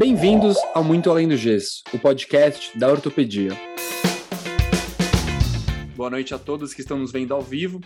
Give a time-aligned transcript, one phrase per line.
[0.00, 3.50] Bem-vindos ao Muito Além do Gesso, o podcast da ortopedia.
[5.94, 7.82] Boa noite a todos que estão nos vendo ao vivo.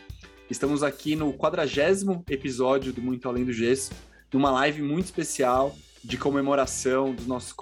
[0.49, 3.91] Estamos aqui no quadragésimo episódio do Muito Além do Gesso,
[4.33, 5.75] numa live muito especial
[6.05, 7.53] de comemoração do nosso,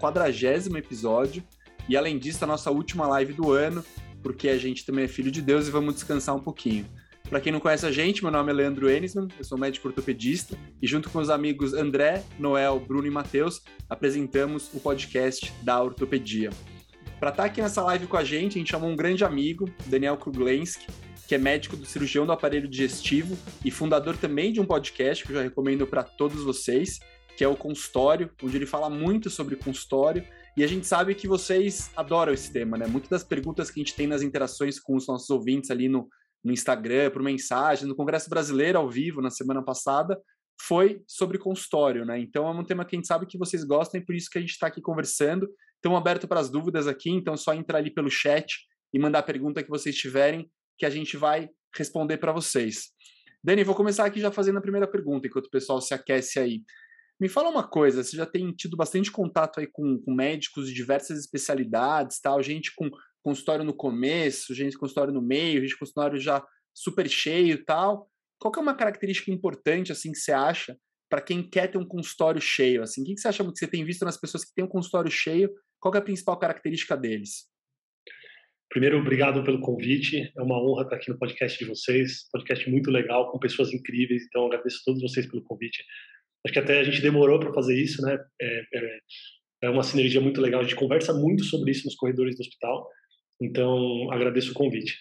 [0.00, 1.44] quadragésimo episódio.
[1.88, 3.84] E além disso, a nossa última live do ano,
[4.20, 6.86] porque a gente também é filho de Deus e vamos descansar um pouquinho.
[7.32, 10.54] Para quem não conhece a gente, meu nome é Leandro Enisman, eu sou médico ortopedista
[10.82, 16.50] e junto com os amigos André, Noel, Bruno e Matheus, apresentamos o podcast da ortopedia.
[17.18, 19.66] Para estar tá aqui nessa live com a gente, a gente chamou um grande amigo,
[19.86, 20.86] Daniel Kruglenski,
[21.26, 25.32] que é médico do cirurgião do aparelho digestivo e fundador também de um podcast que
[25.32, 27.00] eu já recomendo para todos vocês,
[27.34, 30.22] que é o Consultório, onde ele fala muito sobre consultório
[30.54, 32.86] e a gente sabe que vocês adoram esse tema, né?
[32.86, 36.10] Muitas das perguntas que a gente tem nas interações com os nossos ouvintes ali no,
[36.44, 40.20] no Instagram, por mensagem, no Congresso Brasileiro ao vivo na semana passada,
[40.60, 42.18] foi sobre consultório, né?
[42.18, 44.38] Então é um tema que a gente sabe que vocês gostam e por isso que
[44.38, 45.48] a gente está aqui conversando.
[45.76, 48.60] Estão aberto para as dúvidas aqui, então é só entrar ali pelo chat
[48.92, 52.90] e mandar a pergunta que vocês tiverem, que a gente vai responder para vocês.
[53.42, 56.62] Dani, vou começar aqui já fazendo a primeira pergunta, enquanto o pessoal se aquece aí.
[57.18, 60.74] Me fala uma coisa, você já tem tido bastante contato aí com, com médicos de
[60.74, 62.88] diversas especialidades, tal, gente com
[63.22, 66.44] consultório no começo, gente consultório no meio, gente consultório já
[66.74, 68.08] super cheio e tal.
[68.38, 70.76] Qual que é uma característica importante, assim, que você acha
[71.08, 72.82] para quem quer ter um consultório cheio?
[72.82, 75.10] Assim, o que você acha que você tem visto nas pessoas que têm um consultório
[75.10, 75.50] cheio?
[75.80, 77.50] Qual é a principal característica deles?
[78.72, 80.32] Primeiro, obrigado pelo convite.
[80.34, 82.26] É uma honra estar aqui no podcast de vocês.
[82.32, 84.24] Podcast muito legal, com pessoas incríveis.
[84.26, 85.84] Então, agradeço a todos vocês pelo convite.
[86.46, 88.18] Acho que até a gente demorou para fazer isso, né?
[88.40, 88.98] É, é,
[89.64, 90.60] é, uma sinergia muito legal.
[90.60, 92.88] A gente conversa muito sobre isso nos corredores do hospital.
[93.44, 94.98] Então, agradeço o convite.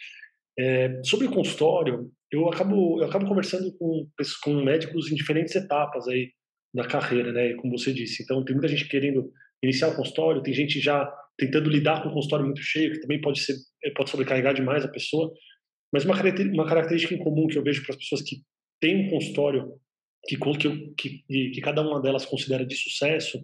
[0.58, 4.08] É, sobre o consultório, eu acabo, eu acabo conversando com,
[4.44, 6.32] com médicos em diferentes etapas aí
[6.74, 7.54] da carreira, né?
[7.56, 8.24] Como você disse.
[8.24, 9.32] Então, tem muita gente querendo
[9.64, 13.20] iniciar o consultório, tem gente já tentando lidar com um consultório muito cheio, que também
[13.20, 13.56] pode ser
[13.96, 15.32] pode sobrecarregar demais a pessoa.
[15.92, 16.16] Mas uma,
[16.54, 18.38] uma característica em comum que eu vejo para as pessoas que
[18.80, 19.74] têm um consultório
[20.26, 23.42] que, que, que, que cada uma delas considera de sucesso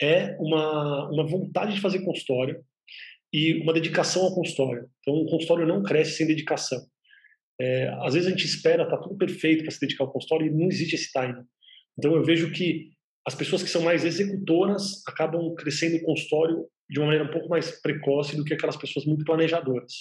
[0.00, 2.62] é uma, uma vontade de fazer consultório,
[3.32, 4.88] e uma dedicação ao consultório.
[5.00, 6.80] Então, o consultório não cresce sem dedicação.
[7.60, 10.50] É, às vezes a gente espera, tá tudo perfeito para se dedicar ao consultório e
[10.50, 11.42] não existe esse time.
[11.98, 12.90] Então, eu vejo que
[13.26, 17.48] as pessoas que são mais executoras acabam crescendo o consultório de uma maneira um pouco
[17.48, 19.92] mais precoce do que aquelas pessoas muito planejadoras.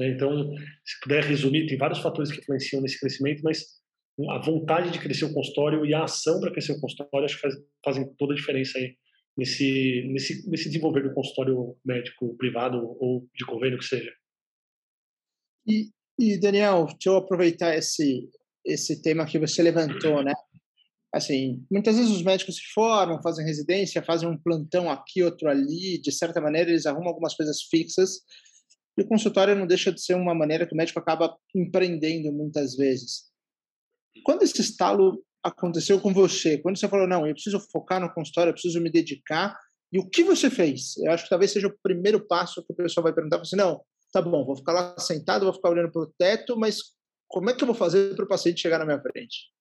[0.00, 0.08] Né?
[0.08, 0.50] Então,
[0.84, 3.64] se puder resumir, tem vários fatores que influenciam nesse crescimento, mas
[4.30, 7.42] a vontade de crescer o consultório e a ação para crescer o consultório acho que
[7.42, 8.96] faz, fazem toda a diferença aí
[9.36, 14.12] nesse, nesse, nesse desenvolver do consultório médico privado ou de convênio que seja.
[15.66, 18.28] E, e Daniel, deixa eu aproveitar esse,
[18.64, 20.32] esse tema que você levantou, né?
[21.12, 26.00] Assim, muitas vezes os médicos se formam, fazem residência, fazem um plantão aqui, outro ali,
[26.00, 28.20] de certa maneira eles arrumam algumas coisas fixas,
[28.98, 32.76] e o consultório não deixa de ser uma maneira que o médico acaba empreendendo muitas
[32.76, 33.30] vezes.
[34.24, 36.58] Quando esse estalo aconteceu com você?
[36.58, 39.54] Quando você falou, não, eu preciso focar no consultório, eu preciso me dedicar,
[39.92, 40.96] e o que você fez?
[40.96, 43.80] Eu acho que talvez seja o primeiro passo que o pessoal vai perguntar, assim, não,
[44.12, 46.78] tá bom, vou ficar lá sentado, vou ficar olhando para o teto, mas
[47.28, 49.52] como é que eu vou fazer para o paciente chegar na minha frente?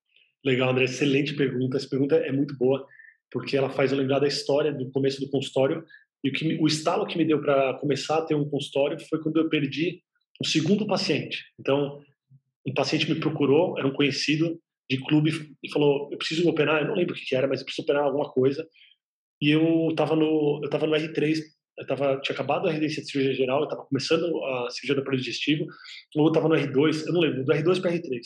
[0.46, 1.78] Legal, André, excelente pergunta.
[1.78, 2.86] Essa pergunta é muito boa,
[3.32, 5.84] porque ela faz eu lembrar da história do começo do consultório.
[6.24, 9.22] E o, que, o estalo que me deu para começar a ter um consultório foi
[9.22, 10.02] quando eu perdi
[10.42, 11.44] o segundo paciente.
[11.60, 12.00] Então,
[12.68, 16.88] um paciente me procurou, era um conhecido, de clube e falou: eu preciso operar, eu
[16.88, 18.68] não lembro o que, era, mas eu preciso operar alguma coisa.
[19.42, 21.38] E eu estava no, eu tava no R3,
[21.78, 25.02] eu tava, tinha acabado a residência de cirurgia geral, eu estava começando a cirurgia do
[25.02, 25.66] aparelho digestivo,
[26.16, 28.22] ou eu estava no R2, eu não lembro, do R2 para R3.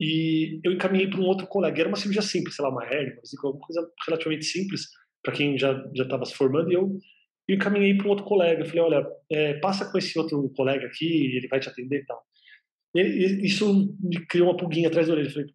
[0.00, 3.18] E eu encaminhei para um outro colega, era uma cirurgia simples, sei lá, uma hernia,
[3.42, 4.86] alguma coisa relativamente simples
[5.22, 6.98] para quem já estava se formando, e eu,
[7.48, 8.62] eu encaminhei para um outro colega.
[8.62, 12.06] Eu falei: olha, é, passa com esse outro colega aqui, ele vai te atender e
[12.06, 12.22] tal.
[12.94, 15.28] E isso me criou uma pulguinha atrás da orelha.
[15.28, 15.48] Eu falei,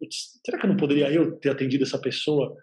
[0.44, 2.54] será que eu não poderia eu ter atendido essa pessoa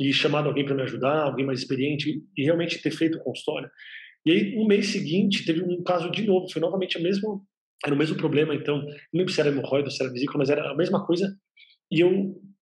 [0.00, 3.68] e chamado alguém para me ajudar, alguém mais experiente, e realmente ter feito o consultório?
[4.26, 7.40] E aí, no mês seguinte, teve um caso de novo, foi novamente a mesma,
[7.84, 10.70] era o mesmo problema, então, não lembro se era hemorroida se era vesícula, mas era
[10.70, 11.34] a mesma coisa.
[11.90, 12.10] E eu,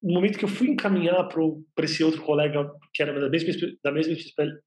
[0.03, 3.53] no momento que eu fui encaminhar para esse outro colega, que era da mesma,
[3.83, 4.15] da, mesma,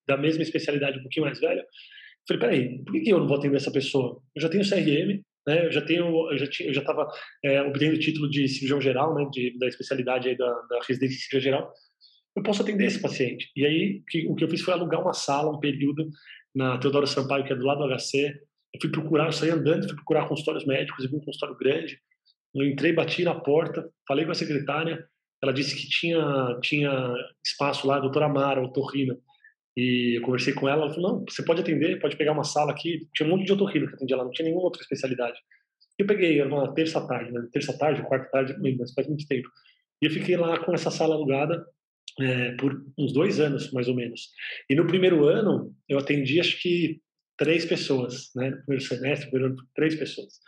[0.08, 1.64] da mesma especialidade, um pouquinho mais velho,
[2.28, 4.22] falei, peraí, por que eu não vou atender essa pessoa?
[4.36, 5.66] Eu já tenho CRM, né?
[5.66, 7.12] Eu já tenho, eu já tinha, eu já estava
[7.44, 9.28] é, obtendo o título de cirurgião geral, né?
[9.32, 11.74] De, da especialidade da, da residência de cirurgia geral.
[12.36, 13.50] Eu posso atender esse paciente.
[13.56, 16.08] E aí, que, o que eu fiz foi alugar uma sala, um período
[16.56, 18.28] na Teodoro Sampaio, que é do lado do HC.
[18.74, 22.00] Eu fui procurar, eu saí andando, fui procurar consultórios médicos, eu vi um consultório grande.
[22.54, 25.04] Eu entrei, bati na porta, falei com a secretária,
[25.42, 27.14] ela disse que tinha tinha
[27.44, 29.18] espaço lá, doutora Mara, o Torrino,
[29.80, 32.72] E eu conversei com ela, ela falou, não, você pode atender, pode pegar uma sala
[32.72, 33.08] aqui.
[33.16, 35.40] Tinha um monte de otorrino que atendia lá, não tinha nenhuma outra especialidade.
[35.98, 37.48] Eu peguei, era uma terça-tarde, né?
[37.54, 39.48] terça-tarde, quarta-tarde, mas faz muito tempo.
[40.02, 41.66] E eu fiquei lá com essa sala alugada
[42.20, 44.30] é, por uns dois anos, mais ou menos.
[44.70, 47.00] E no primeiro ano, eu atendi acho que
[47.38, 48.50] três pessoas, né?
[48.50, 50.40] No primeiro semestre, no primeiro ano, três pessoas.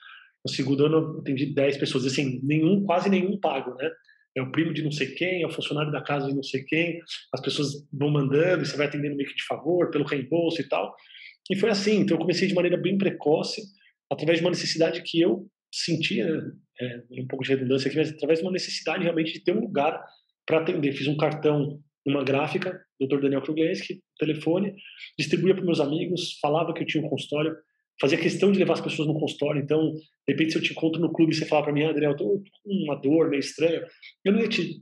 [0.46, 2.06] No segundo ano, eu atendi dez pessoas.
[2.06, 3.90] Assim, nenhum, quase nenhum pago, né?
[4.36, 6.64] É o primo de não sei quem, é o funcionário da casa de não sei
[6.64, 7.00] quem.
[7.34, 10.68] As pessoas vão mandando e você vai atendendo meio que de favor, pelo reembolso e
[10.68, 10.96] tal.
[11.50, 12.00] E foi assim.
[12.00, 13.62] Então, eu comecei de maneira bem precoce,
[14.10, 16.28] através de uma necessidade que eu sentia,
[16.80, 19.62] é, um pouco de redundância aqui, mas através de uma necessidade realmente de ter um
[19.62, 20.04] lugar
[20.46, 20.94] para atender.
[20.94, 23.22] Fiz um cartão, uma gráfica, Dr.
[23.22, 24.76] Daniel Kruglenski, telefone,
[25.18, 27.56] distribuía para meus amigos, falava que eu tinha um consultório,
[28.00, 29.62] fazia questão de levar as pessoas no consultório.
[29.62, 31.92] Então, de repente, se eu te encontro no clube e você falar para mim, ah,
[31.92, 32.26] André, eu tô
[32.64, 33.84] com uma dor meio estranha,
[34.24, 34.82] eu não ia te,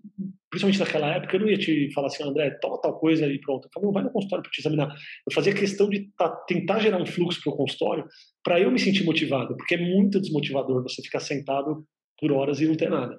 [0.50, 3.66] principalmente naquela época, eu não ia te falar assim, André, toma tal coisa e pronto.
[3.66, 4.88] Eu falei, não, vai no consultório para te examinar.
[4.90, 6.10] Eu fazia questão de
[6.48, 8.06] tentar gerar um fluxo para o consultório
[8.44, 11.86] para eu me sentir motivado, porque é muito desmotivador você ficar sentado
[12.20, 13.18] por horas e não ter nada.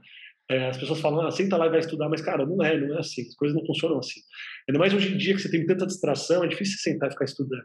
[0.50, 2.96] É, as pessoas falam, ah, senta lá e vai estudar, mas, cara, não é, não
[2.96, 4.18] é assim, as coisas não funcionam assim.
[4.68, 7.24] Ainda mais hoje em dia que você tem tanta distração, é difícil sentar e ficar
[7.24, 7.62] estudando.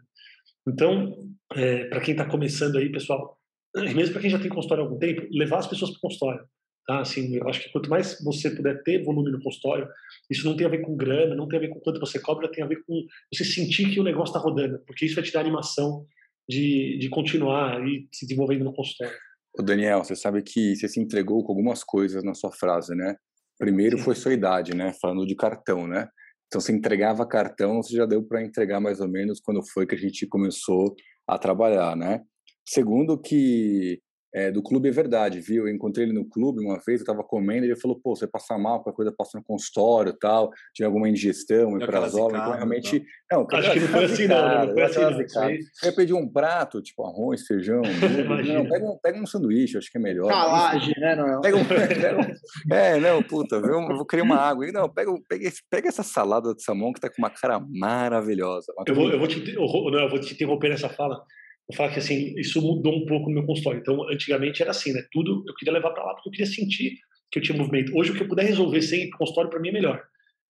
[0.67, 3.37] Então, é, para quem está começando aí, pessoal,
[3.75, 6.45] mesmo para quem já tem consultório há algum tempo, levar as pessoas para o consultório.
[6.87, 6.99] Tá?
[6.99, 9.87] Assim, eu acho que quanto mais você puder ter volume no consultório,
[10.29, 12.51] isso não tem a ver com grana, não tem a ver com quanto você cobra,
[12.51, 15.33] tem a ver com você sentir que o negócio está rodando, porque isso vai te
[15.33, 16.05] dar animação
[16.47, 19.17] de, de continuar e se desenvolvendo no consultório.
[19.57, 23.15] O Daniel, você sabe que você se entregou com algumas coisas na sua frase, né?
[23.57, 24.03] Primeiro Sim.
[24.03, 24.93] foi sua idade, né?
[25.01, 26.07] Falando de cartão, né?
[26.55, 29.93] Então, você entregava cartão, você já deu para entregar mais ou menos quando foi que
[29.93, 30.95] a gente começou
[31.27, 32.21] a trabalhar, né?
[32.65, 33.99] Segundo que
[34.35, 35.65] é, do clube é verdade, viu?
[35.65, 38.27] Eu encontrei ele no clube uma vez, eu tava comendo, e ele falou, pô, você
[38.27, 43.05] passa mal, qualquer coisa passa no consultório tal, tinha alguma indigestão, iprazola, então realmente...
[43.31, 45.89] Não, Acho que não foi assim não, não foi assim não.
[45.89, 47.81] Eu pedi um prato, tipo arroz, feijão,
[48.53, 50.27] não, pega um, pega um sanduíche, acho que é melhor.
[50.27, 54.69] Calagem, né, não pega um, pega um, É, não, puta, eu, vou querer uma água.
[54.69, 58.73] Não, pega, pega, pega essa salada de salmão que tá com uma cara maravilhosa.
[58.85, 61.23] Eu vou, eu vou, te, eu, não, eu vou te interromper nessa fala,
[61.67, 63.79] Vou falar que assim, isso mudou um pouco no meu consultório.
[63.79, 65.03] Então, antigamente era assim, né?
[65.11, 66.99] Tudo eu queria levar para lá porque eu queria sentir
[67.31, 67.95] que eu tinha movimento.
[67.95, 70.03] Hoje, o que eu puder resolver sem ir para o consultório, para mim é melhor.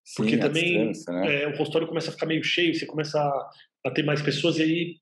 [0.04, 1.44] Sim, porque também né?
[1.44, 3.52] é, o consultório começa a ficar meio cheio, você começa a,
[3.86, 4.96] a, ter mais pessoas, e aí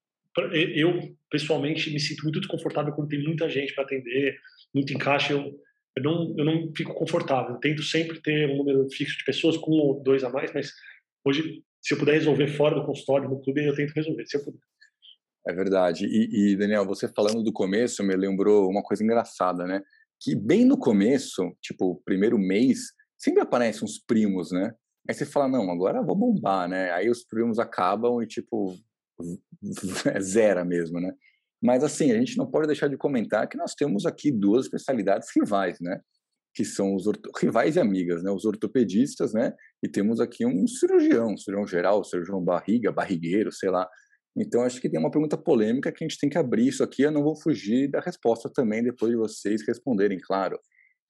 [0.75, 4.37] eu, pessoalmente, me sinto muito desconfortável quando tem muita gente para atender,
[4.73, 5.33] muito encaixe.
[5.33, 5.59] Eu,
[5.97, 7.55] eu, não, eu não fico confortável.
[7.55, 10.53] Eu tento sempre ter um número fixo de pessoas, com um ou dois a mais,
[10.53, 10.71] mas
[11.25, 14.43] hoje, se eu puder resolver fora do consultório, no clube, eu tento resolver, se eu
[14.43, 14.59] puder.
[15.47, 16.05] É verdade.
[16.05, 19.81] E, e, Daniel, você falando do começo me lembrou uma coisa engraçada, né?
[20.19, 24.73] Que bem no começo, tipo, primeiro mês, sempre aparecem uns primos, né?
[25.07, 26.91] Aí você fala, não, agora vou bombar, né?
[26.91, 28.73] Aí os primos acabam e, tipo,
[30.21, 31.13] zera mesmo, né?
[31.61, 35.29] Mas, assim, a gente não pode deixar de comentar que nós temos aqui duas especialidades
[35.35, 35.99] rivais, né?
[36.53, 37.05] Que são os
[37.37, 38.31] rivais e amigas, né?
[38.31, 39.53] Os ortopedistas, né?
[39.81, 43.89] E temos aqui um cirurgião, cirurgião geral, cirurgião barriga, barrigueiro, sei lá.
[44.35, 47.03] Então, acho que tem uma pergunta polêmica que a gente tem que abrir isso aqui.
[47.03, 50.59] Eu não vou fugir da resposta também, depois de vocês responderem, claro.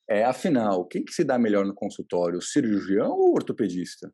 [0.09, 4.13] É, afinal, quem que se dá melhor no consultório, cirurgião ou ortopedista?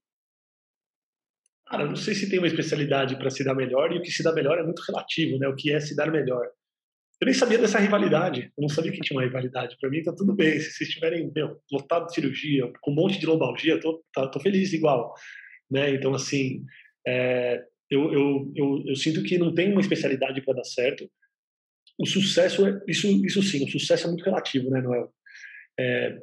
[1.68, 4.24] Cara, não sei se tem uma especialidade para se dar melhor, e o que se
[4.24, 5.48] dá melhor é muito relativo, né?
[5.48, 6.48] O que é se dar melhor.
[7.22, 9.76] Eu nem sabia dessa rivalidade, eu não sabia que tinha uma rivalidade.
[9.80, 10.60] Para mim, tá tudo bem.
[10.60, 11.32] Se vocês estiverem
[11.72, 15.14] lotado de cirurgia, com um monte de lombalgia, tô, tá, tô feliz igual.
[15.70, 15.94] Né?
[15.96, 16.64] Então, assim,
[17.06, 21.10] é, eu, eu, eu, eu sinto que não tem uma especialidade para dar certo.
[21.98, 25.12] O sucesso, é, isso, isso sim, o sucesso é muito relativo, né, Noel?
[25.80, 26.20] É,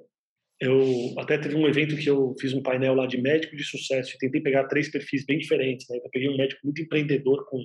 [0.60, 4.14] eu até teve um evento que eu fiz um painel lá de médico de sucesso
[4.14, 5.98] e tentei pegar três perfis bem diferentes, né?
[5.98, 7.64] Eu peguei um médico muito empreendedor com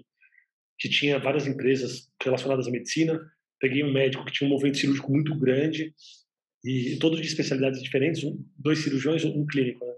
[0.78, 3.20] que tinha várias empresas relacionadas à medicina,
[3.60, 5.94] peguei um médico que tinha um movimento cirúrgico muito grande
[6.66, 9.94] e todos de especialidades diferentes, um, dois cirurgiões, um clínico, né?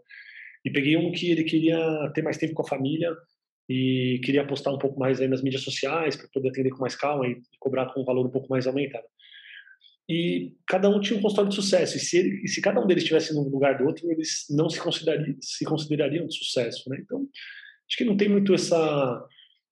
[0.66, 3.12] E peguei um que ele queria ter mais tempo com a família
[3.70, 6.96] e queria apostar um pouco mais aí nas mídias sociais para poder atender com mais
[6.96, 9.06] calma e cobrar com um valor um pouco mais aumentado.
[10.08, 11.96] E cada um tinha um consultório de sucesso.
[11.96, 14.70] E se, ele, e se cada um deles estivesse num lugar do outro, eles não
[14.70, 16.98] se considerariam, se considerariam de sucesso, né?
[17.02, 17.26] Então,
[17.88, 19.28] acho que não tem muito essa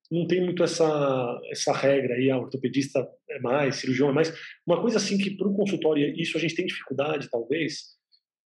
[0.10, 4.34] não tem muito essa essa regra aí, a ortopedista é mais, cirurgião é mais.
[4.66, 7.98] Uma coisa assim que para o consultório, isso a gente tem dificuldade, talvez,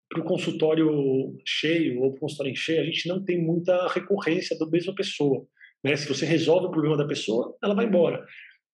[0.08, 3.88] para o consultório cheio ou para o consultório em cheio, a gente não tem muita
[3.88, 5.46] recorrência da mesma pessoa.
[5.84, 5.96] Né?
[5.96, 8.24] Se você resolve o problema da pessoa, ela vai embora.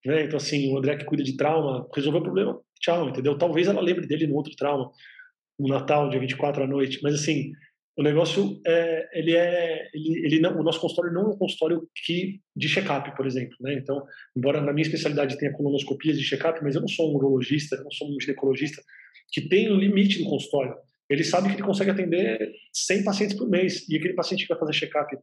[0.05, 0.25] Né?
[0.25, 3.39] Então, assim, o André que cuida de trauma, resolveu o problema, tchau, entendeu?
[3.39, 4.91] Talvez ela lembre dele no outro trauma,
[5.59, 7.53] no Natal, dia 24 à noite, mas assim,
[7.95, 11.87] O negócio é, ele é, ele, ele não, o nosso consultório não é um consultório
[11.95, 13.75] que de check-up, por exemplo, né?
[13.75, 14.03] Então,
[14.35, 17.85] embora na minha especialidade tenha colonoscopias de check-up, mas eu não sou um urologista, eu
[17.85, 18.83] não sou um ginecologista
[19.31, 20.75] que tem um limite no consultório.
[21.13, 24.59] Ele sabe que ele consegue atender 100 pacientes por mês e aquele paciente que vai
[24.59, 25.17] fazer check-up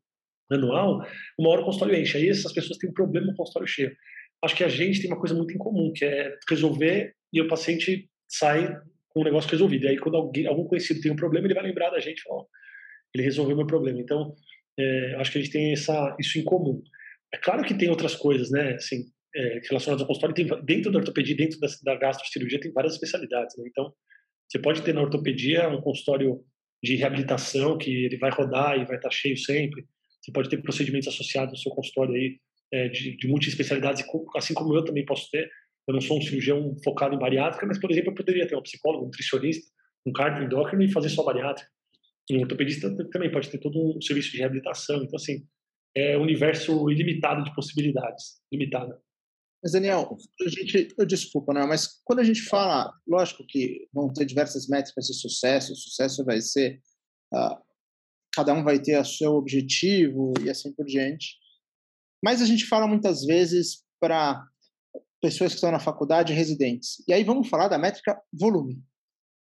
[0.51, 1.05] anual,
[1.37, 2.17] uma hora o consultório enche.
[2.17, 3.95] Aí essas pessoas têm um problema no consultório cheio.
[4.43, 7.47] Acho que a gente tem uma coisa muito em comum, que é resolver e o
[7.47, 8.75] paciente sai
[9.09, 9.85] com o negócio resolvido.
[9.85, 12.43] E aí, quando alguém, algum conhecido tem um problema, ele vai lembrar da gente, falar,
[13.13, 13.99] ele resolveu meu problema.
[13.99, 14.35] Então,
[14.79, 16.81] é, acho que a gente tem essa, isso em comum.
[17.33, 19.05] É claro que tem outras coisas, né, assim,
[19.35, 20.35] é, relacionadas ao consultório.
[20.35, 23.57] Tem, dentro da ortopedia, dentro da, da gastrocirurgia, tem várias especialidades.
[23.57, 23.65] Né?
[23.67, 23.93] Então,
[24.49, 26.43] você pode ter na ortopedia um consultório
[26.83, 29.85] de reabilitação que ele vai rodar e vai estar cheio sempre.
[30.21, 32.39] Você pode ter procedimentos associados no seu consultório aí
[32.71, 34.03] é, de, de multiespecialidades,
[34.35, 35.49] assim como eu também posso ter.
[35.87, 38.61] Eu não sou um cirurgião focado em bariátrica, mas, por exemplo, eu poderia ter um
[38.61, 39.71] psicólogo, um nutricionista,
[40.05, 41.69] um cardio endócrino e fazer só bariátrica.
[42.29, 45.03] E um ortopedista também pode ter todo um serviço de reabilitação.
[45.03, 45.45] Então, assim,
[45.95, 48.93] é um universo ilimitado de possibilidades, limitado.
[49.61, 51.65] Mas, Daniel, a gente, eu desculpa, né?
[51.65, 56.23] mas quando a gente fala, lógico que vão ter diversas métricas de sucesso, o sucesso
[56.23, 56.81] vai ser,
[57.33, 57.57] uh,
[58.33, 61.37] cada um vai ter o seu objetivo e assim por diante,
[62.23, 64.45] mas a gente fala muitas vezes para
[65.21, 67.03] pessoas que estão na faculdade residentes.
[67.05, 68.81] E aí vamos falar da métrica volume.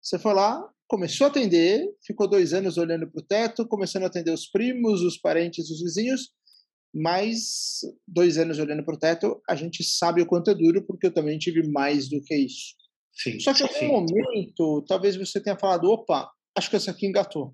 [0.02, 4.08] Você foi lá, começou a atender, ficou dois anos olhando para o teto, começando a
[4.08, 6.32] atender os primos, os parentes, os vizinhos,
[6.94, 11.08] mas dois anos olhando para o teto, a gente sabe o quanto é duro, porque
[11.08, 12.76] eu também tive mais do que isso.
[13.14, 17.06] Sim, Só que em algum momento, talvez você tenha falado, opa, acho que essa aqui
[17.06, 17.54] engatou.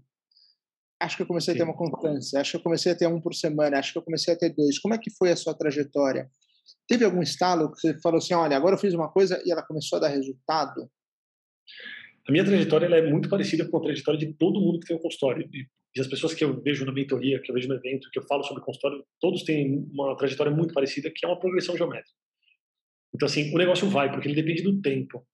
[1.02, 1.62] Acho que eu comecei sim.
[1.62, 3.98] a ter uma constância, acho que eu comecei a ter um por semana, acho que
[3.98, 4.80] eu comecei a ter dois.
[4.80, 6.30] Como é que foi a sua trajetória?
[6.88, 9.64] Teve algum estalo que você falou assim, olha, agora eu fiz uma coisa e ela
[9.64, 10.90] começou a dar resultado?
[12.28, 15.00] A minha trajetória é muito parecida com a trajetória de todo mundo que tem um
[15.00, 15.48] consultório.
[15.96, 18.24] E as pessoas que eu vejo na mentoria, que eu vejo no evento, que eu
[18.24, 22.18] falo sobre consultório, todos têm uma trajetória muito parecida, que é uma progressão geométrica.
[23.14, 25.26] Então, assim, o negócio vai, porque ele depende do tempo.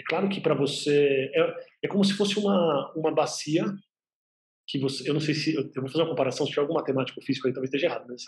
[0.00, 1.30] É claro que para você.
[1.34, 3.64] É, é como se fosse uma, uma bacia
[4.66, 5.08] que você.
[5.08, 5.54] Eu não sei se.
[5.54, 8.24] Eu, vou fazer uma comparação, se tiver algum matemático físico aí, talvez esteja errado, mas.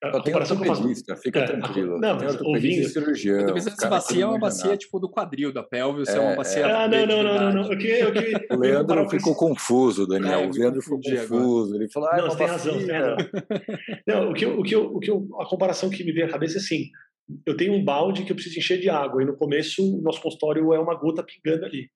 [0.00, 1.98] A tem ortopedista, fica é, tranquilo.
[1.98, 2.82] Não, mas ouvindo...
[2.82, 3.40] e cirurgião.
[3.40, 6.20] Eu tô pensando essa bacia é uma bacia tipo do quadril da pelvis, é, é
[6.20, 6.66] uma bacia...
[6.66, 7.70] Ah, não, não, não, não, não.
[7.72, 8.32] Okay, okay.
[8.48, 10.40] O Leandro ficou confuso, Daniel.
[10.40, 11.74] É, o Leandro ficou confuso.
[11.74, 13.16] Ele falou, ah, não, é você tem razão, tem razão.
[14.06, 16.26] Não, o que, eu, o que, eu, o que eu, a comparação que me veio
[16.26, 16.84] à cabeça é assim,
[17.44, 20.22] eu tenho um balde que eu preciso encher de água, e no começo o nosso
[20.22, 21.90] consultório é uma gota pingando ali.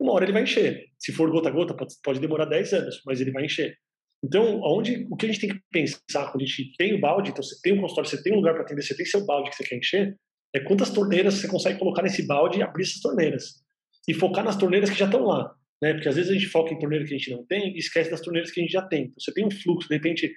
[0.00, 0.86] Uma hora ele vai encher.
[0.98, 3.76] Se for gota a gota, pode, pode demorar 10 anos, mas ele vai encher.
[4.24, 7.30] Então, onde, o que a gente tem que pensar quando a gente tem o balde,
[7.30, 9.50] então você tem um consultório, você tem um lugar para atender, você tem seu balde
[9.50, 10.16] que você quer encher,
[10.54, 13.62] é quantas torneiras você consegue colocar nesse balde e abrir essas torneiras.
[14.08, 15.54] E focar nas torneiras que já estão lá.
[15.80, 15.92] Né?
[15.94, 18.10] Porque às vezes a gente foca em torneiras que a gente não tem e esquece
[18.10, 19.04] das torneiras que a gente já tem.
[19.04, 20.32] Então, você tem um fluxo, de repente,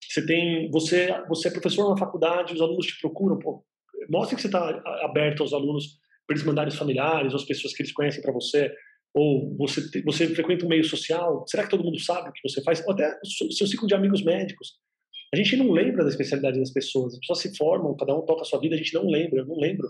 [0.00, 0.70] você tem.
[0.70, 3.64] Você, você é professor na faculdade, os alunos te procuram, pô,
[4.08, 4.68] mostre que você está
[5.04, 8.32] aberto aos alunos para eles mandarem os familiares, ou as pessoas que eles conhecem para
[8.32, 8.72] você
[9.16, 12.62] ou você, você frequenta um meio social, será que todo mundo sabe o que você
[12.62, 12.84] faz?
[12.86, 14.74] Ou até o seu ciclo de amigos médicos.
[15.32, 18.42] A gente não lembra da especialidade das pessoas, as pessoas se formam, cada um toca
[18.42, 19.88] a sua vida, a gente não lembra, eu não lembro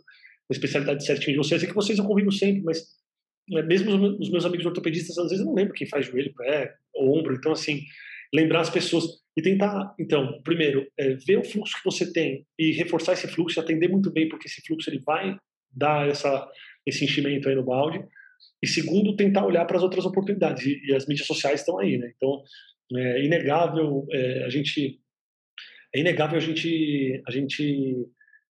[0.49, 1.61] da especialidade certinha de vocês.
[1.61, 2.85] Sei que vocês eu convivo sempre, mas
[3.51, 3.91] né, mesmo
[4.21, 7.35] os meus amigos ortopedistas, às vezes eu não lembro quem faz joelho, pé, ombro.
[7.35, 7.81] Então, assim,
[8.33, 9.05] lembrar as pessoas
[9.37, 13.59] e tentar, então, primeiro, é, ver o fluxo que você tem e reforçar esse fluxo,
[13.59, 15.37] atender muito bem, porque esse fluxo ele vai
[15.71, 16.49] dar essa,
[16.87, 18.07] esse enchimento aí no balde.
[18.63, 20.65] E segundo, tentar olhar para as outras oportunidades.
[20.65, 22.13] E, e, as mídias sociais estão aí, né?
[22.17, 22.43] Então,
[22.95, 25.01] é inegável é, a gente
[25.95, 28.07] é inegável a gente a gente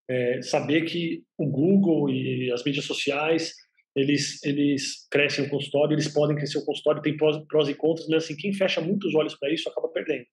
[0.09, 3.55] é, saber que o Google e as mídias sociais
[3.95, 8.07] eles eles crescem o consultório, eles podem crescer o consultório, tem prós, prós e contras,
[8.09, 10.27] mas assim quem fecha muitos olhos para isso acaba perdendo,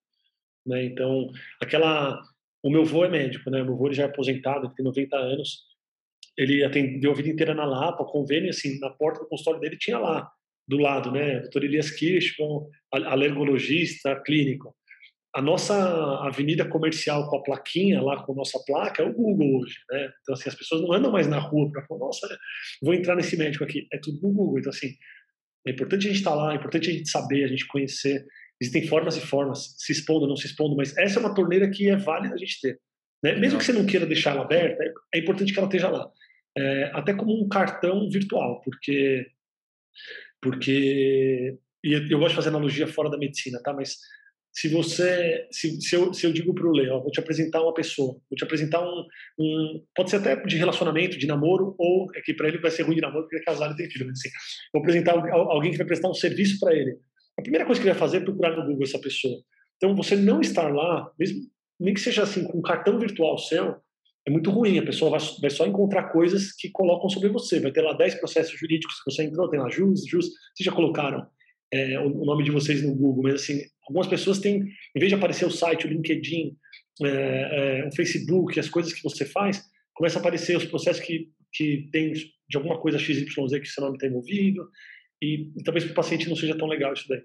[0.67, 0.83] né?
[0.85, 1.29] Então,
[1.61, 2.21] aquela
[2.61, 3.63] o meu avô é médico, né?
[3.63, 5.72] Meu ele já é aposentado, tem 90 anos
[6.37, 9.99] ele atendeu a vida inteira na Lapa, convênio, assim, na porta do consultório dele tinha
[9.99, 10.29] lá,
[10.67, 12.61] do lado, né, doutor Elias Kirschman,
[12.91, 14.75] alergologista, clínico.
[15.35, 15.75] A nossa
[16.27, 20.11] avenida comercial com a plaquinha lá, com a nossa placa, é o Google hoje, né?
[20.21, 22.27] Então, assim, as pessoas não andam mais na rua para falar, nossa,
[22.81, 23.87] vou entrar nesse médico aqui.
[23.91, 24.59] É tudo no Google.
[24.59, 24.93] Então, assim,
[25.67, 28.23] é importante a gente estar tá lá, é importante a gente saber, a gente conhecer.
[28.61, 31.89] Existem formas e formas, se expondo, não se expondo, mas essa é uma torneira que
[31.89, 32.79] é válida a gente ter.
[33.23, 33.35] Né?
[33.35, 34.83] Mesmo que você não queira deixar ela aberta,
[35.15, 36.11] é importante que ela esteja lá
[36.57, 39.27] é, até como um cartão virtual, porque
[40.41, 43.73] porque e eu gosto de fazer analogia fora da medicina, tá?
[43.73, 43.97] Mas
[44.53, 47.73] se você se, se, eu, se eu digo para o Leo, vou te apresentar uma
[47.73, 49.05] pessoa, vou te apresentar um,
[49.39, 52.83] um pode ser até de relacionamento, de namoro, ou é que para ele vai ser
[52.83, 54.29] ruim de namoro porque ele é casado e tem filho, mas assim,
[54.71, 56.97] vou apresentar alguém que vai prestar um serviço para ele.
[57.37, 59.41] a primeira coisa que ele vai fazer é procurar no Google essa pessoa.
[59.77, 61.41] Então, você não estar lá, mesmo
[61.79, 63.75] nem que seja assim, com um cartão virtual seu,
[64.25, 64.79] é muito ruim.
[64.79, 67.59] A pessoa vai, só encontrar coisas que colocam sobre você.
[67.59, 70.25] Vai ter lá 10 processos jurídicos que você entrou, tem lá JUS, JUS.
[70.25, 71.27] Vocês já colocaram
[71.71, 74.61] é, o, o, nome de vocês no Google, mas assim, algumas pessoas têm,
[74.95, 76.55] em vez de aparecer o site, o LinkedIn,
[77.01, 79.63] é, é, o Facebook, as coisas que você faz,
[79.93, 83.25] começa a aparecer os processos que, que tem de alguma coisa XYZ
[83.59, 84.69] que seu nome está envolvido.
[85.21, 87.23] E, e talvez para o paciente não seja tão legal isso daí.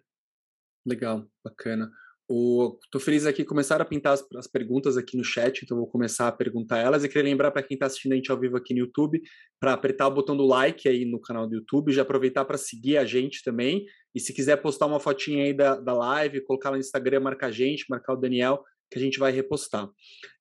[0.86, 1.90] Legal, bacana.
[2.28, 6.28] Tô feliz aqui, começaram a pintar as, as, perguntas aqui no chat, então vou começar
[6.28, 7.02] a perguntar elas.
[7.02, 9.22] E queria lembrar para quem está assistindo a gente ao vivo aqui no YouTube,
[9.58, 12.98] para apertar o botão do like aí no canal do YouTube, já aproveitar para seguir
[12.98, 13.86] a gente também.
[14.14, 17.46] E se quiser postar uma fotinha aí da, da live, colocar lá no Instagram, marcar
[17.46, 19.88] a gente, marcar o Daniel, que a gente vai repostar.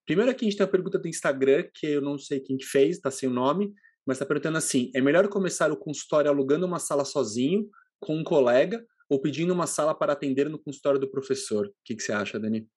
[0.05, 2.65] Primeiro aqui a gente tem a pergunta do Instagram, que eu não sei quem que
[2.65, 3.71] fez, tá sem o nome,
[4.05, 8.23] mas está perguntando assim: é melhor começar o consultório alugando uma sala sozinho, com um
[8.25, 11.67] colega, ou pedindo uma sala para atender no consultório do professor.
[11.67, 12.67] O que, que você acha, Dani?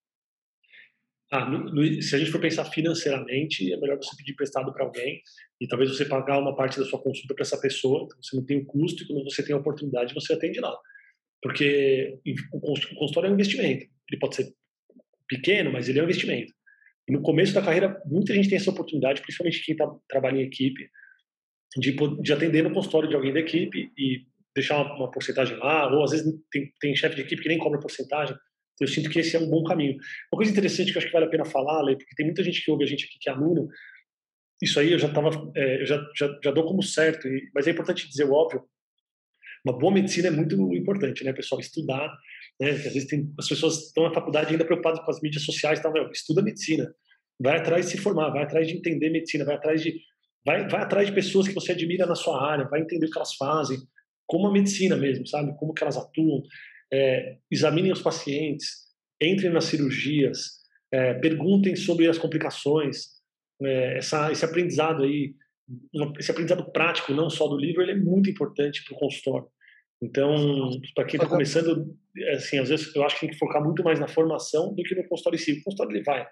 [1.33, 4.85] Ah, no, no, se a gente for pensar financeiramente, é melhor você pedir prestado para
[4.85, 5.23] alguém
[5.61, 8.45] e talvez você pagar uma parte da sua consulta para essa pessoa, então você não
[8.45, 10.77] tem o custo e quando você tem a oportunidade você atende lá.
[11.41, 12.19] Porque
[12.53, 12.61] o
[12.97, 13.87] consultório é um investimento.
[14.11, 14.53] Ele pode ser
[15.29, 16.53] pequeno, mas ele é um investimento.
[17.09, 20.47] E no começo da carreira, muita gente tem essa oportunidade, principalmente quem tá, trabalha em
[20.47, 20.91] equipe,
[21.77, 25.93] de, de atender no consultório de alguém da equipe e deixar uma, uma porcentagem lá,
[25.93, 28.37] ou às vezes tem, tem chefe de equipe que nem cobra porcentagem.
[28.81, 29.95] Eu sinto que esse é um bom caminho.
[30.33, 32.65] Uma coisa interessante que eu acho que vale a pena falar, porque tem muita gente
[32.65, 33.69] que ouve a gente aqui que é aluno,
[34.63, 37.67] isso aí eu já tava, é, eu já, já, já dou como certo, e, mas
[37.67, 38.63] é importante dizer o óbvio.
[39.65, 41.61] Uma boa medicina é muito importante, né, pessoal?
[41.61, 42.11] Estudar,
[42.59, 42.71] né?
[42.71, 45.93] Às vezes tem, as pessoas estão na faculdade ainda preocupadas com as mídias sociais, então,
[45.93, 46.91] meu, estuda medicina,
[47.39, 49.99] vai atrás de se formar, vai atrás de entender medicina, vai atrás de
[50.45, 53.19] vai, vai atrás de pessoas que você admira na sua área, vai entender o que
[53.19, 53.79] elas fazem,
[54.31, 55.57] como a medicina mesmo, sabe?
[55.59, 56.45] Como que elas atuam.
[56.93, 58.87] É, examinem os pacientes,
[59.21, 60.61] entrem nas cirurgias,
[60.93, 63.07] é, perguntem sobre as complicações.
[63.61, 65.35] É, essa, esse aprendizado aí,
[66.17, 69.49] esse aprendizado prático, não só do livro, ele é muito importante para o consultório.
[70.01, 71.93] Então, para quem está começando,
[72.35, 74.95] assim, às vezes eu acho que tem que focar muito mais na formação do que
[74.95, 75.53] no consultório em si.
[75.55, 76.25] O consultório ele vai.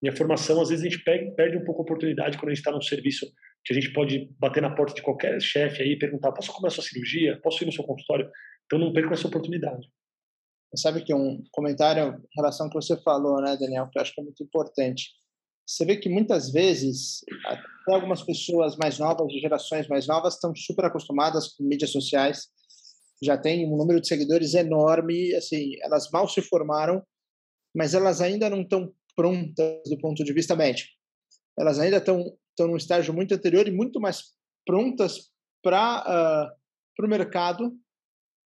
[0.00, 2.70] Minha formação, às vezes a gente perde um pouco a oportunidade quando a gente está
[2.70, 3.26] num serviço
[3.64, 6.80] que a gente pode bater na porta de qualquer chefe aí e perguntar: posso começar
[6.80, 7.40] a sua cirurgia?
[7.42, 8.30] Posso ir no seu consultório?
[8.66, 9.88] Então não perca essa oportunidade.
[10.76, 14.14] Sabe que um comentário em relação ao que você falou, né, Daniel, que eu acho
[14.14, 15.10] que é muito importante.
[15.66, 20.54] Você vê que muitas vezes até algumas pessoas mais novas, de gerações mais novas, estão
[20.54, 22.48] super acostumadas com mídias sociais,
[23.22, 27.02] já tem um número de seguidores enorme, assim, elas mal se formaram,
[27.74, 30.90] mas elas ainda não estão prontas do ponto de vista médico.
[31.58, 34.22] Elas ainda estão estão num estágio muito anterior e muito mais
[34.66, 35.30] prontas
[35.62, 36.54] para uh, ah,
[36.98, 37.72] o mercado,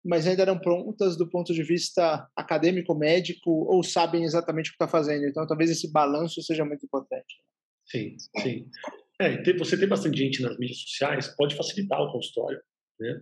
[0.04, 4.76] mas ainda não prontas do ponto de vista acadêmico, médico, ou sabem exatamente o que
[4.76, 5.26] está fazendo.
[5.26, 7.42] Então, talvez esse balanço seja muito importante.
[7.86, 8.68] Sim, sim.
[9.20, 12.60] É, ter, você ter bastante gente nas mídias sociais pode facilitar o consultório,
[13.00, 13.22] né?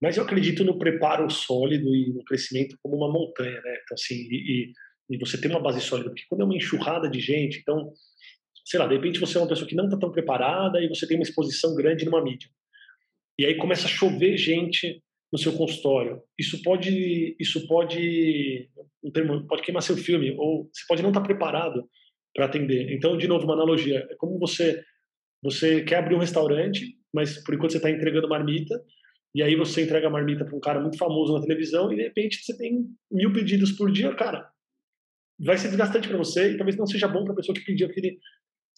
[0.00, 3.78] Mas eu acredito no preparo sólido e no crescimento como uma montanha, né?
[3.82, 4.72] Então, assim, e,
[5.10, 7.92] e você ter uma base sólida, porque quando é uma enxurrada de gente, então
[8.68, 11.06] sei lá, de repente você é uma pessoa que não está tão preparada e você
[11.06, 12.50] tem uma exposição grande numa mídia.
[13.38, 15.02] E aí começa a chover gente
[15.32, 16.20] no seu consultório.
[16.38, 18.68] Isso pode, isso pode,
[19.02, 21.88] um termo, pode queimar seu filme, ou você pode não estar tá preparado
[22.34, 22.92] para atender.
[22.92, 24.06] Então, de novo, uma analogia.
[24.10, 24.84] É como você,
[25.42, 28.78] você quer abrir um restaurante, mas por enquanto você está entregando marmita,
[29.34, 32.02] e aí você entrega a marmita para um cara muito famoso na televisão, e de
[32.02, 34.46] repente você tem mil pedidos por dia, cara.
[35.40, 37.86] Vai ser desgastante para você e talvez não seja bom para a pessoa que pediu
[37.86, 38.18] aquele,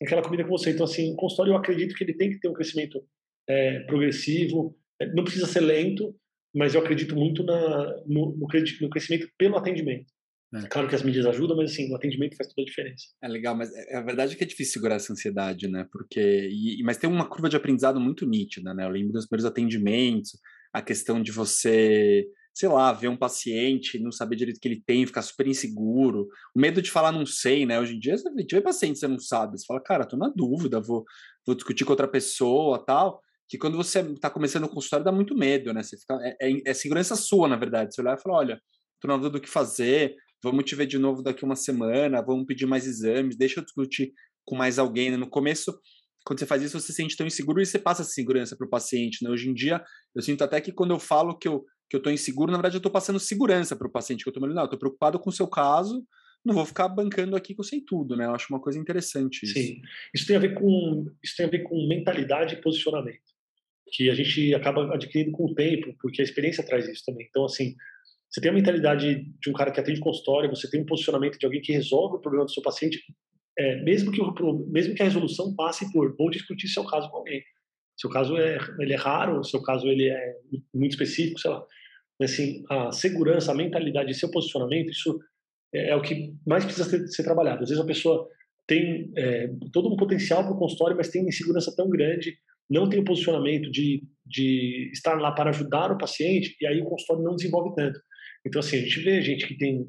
[0.02, 0.70] aquela comida com você.
[0.70, 3.02] Então, assim, o consultório eu acredito que ele tem que ter um crescimento
[3.48, 6.14] é, progressivo, é, não precisa ser lento,
[6.54, 8.48] mas eu acredito muito na, no, no,
[8.80, 10.06] no crescimento pelo atendimento.
[10.52, 10.66] É.
[10.66, 13.04] Claro que as mídias ajudam, mas assim, o atendimento faz toda a diferença.
[13.22, 15.86] É legal, mas é, a verdade é que é difícil segurar essa ansiedade, né?
[15.92, 18.84] Porque, e, mas tem uma curva de aprendizado muito nítida, né?
[18.84, 20.32] Eu lembro dos primeiros atendimentos,
[20.72, 22.26] a questão de você
[22.60, 26.28] sei lá, ver um paciente, não saber direito o que ele tem, ficar super inseguro,
[26.54, 27.80] o medo de falar não sei, né?
[27.80, 30.78] Hoje em dia, você vê paciente você não sabe, você fala, cara, tô na dúvida,
[30.78, 31.02] vou,
[31.46, 33.18] vou discutir com outra pessoa, tal,
[33.48, 35.82] que quando você tá começando o consultório dá muito medo, né?
[35.82, 38.60] Você fica, é, é, é segurança sua, na verdade, você olhar e falar, olha,
[39.00, 42.44] tô na dúvida do que fazer, vamos te ver de novo daqui uma semana, vamos
[42.44, 44.12] pedir mais exames, deixa eu discutir
[44.44, 45.16] com mais alguém?
[45.16, 45.72] No começo,
[46.26, 48.70] quando você faz isso, você se sente tão inseguro e você passa segurança para o
[48.70, 49.30] paciente, né?
[49.30, 49.82] Hoje em dia,
[50.14, 52.76] eu sinto até que quando eu falo que eu que eu estou inseguro, na verdade
[52.76, 55.32] eu estou passando segurança para o paciente que eu estou eu estou preocupado com o
[55.32, 56.06] seu caso,
[56.44, 58.26] não vou ficar bancando aqui que eu sei tudo, né?
[58.26, 59.54] Eu acho uma coisa interessante isso.
[59.54, 59.82] Sim,
[60.14, 63.20] isso tem a ver com isso tem a ver com mentalidade e posicionamento,
[63.92, 67.26] que a gente acaba adquirindo com o tempo, porque a experiência traz isso também.
[67.28, 67.74] Então, assim,
[68.30, 71.44] você tem a mentalidade de um cara que atende consultório, você tem um posicionamento de
[71.44, 73.02] alguém que resolve o problema do seu paciente,
[73.58, 77.16] é, mesmo, que o, mesmo que a resolução passe por vou discutir seu caso com
[77.16, 77.42] alguém.
[77.96, 80.36] Seu caso é, ele é raro, seu caso ele é
[80.72, 81.66] muito específico, sei lá.
[82.20, 85.18] Assim, a segurança, a mentalidade, seu posicionamento, isso
[85.74, 87.62] é, é o que mais precisa ser, ser, trabalhado.
[87.62, 88.28] Às vezes a pessoa
[88.66, 92.36] tem é, todo um potencial para o consultório, mas tem insegurança tão grande,
[92.68, 96.84] não tem o posicionamento de, de estar lá para ajudar o paciente, e aí o
[96.84, 98.00] consultório não desenvolve tanto.
[98.46, 99.86] Então, assim, a gente vê gente que tem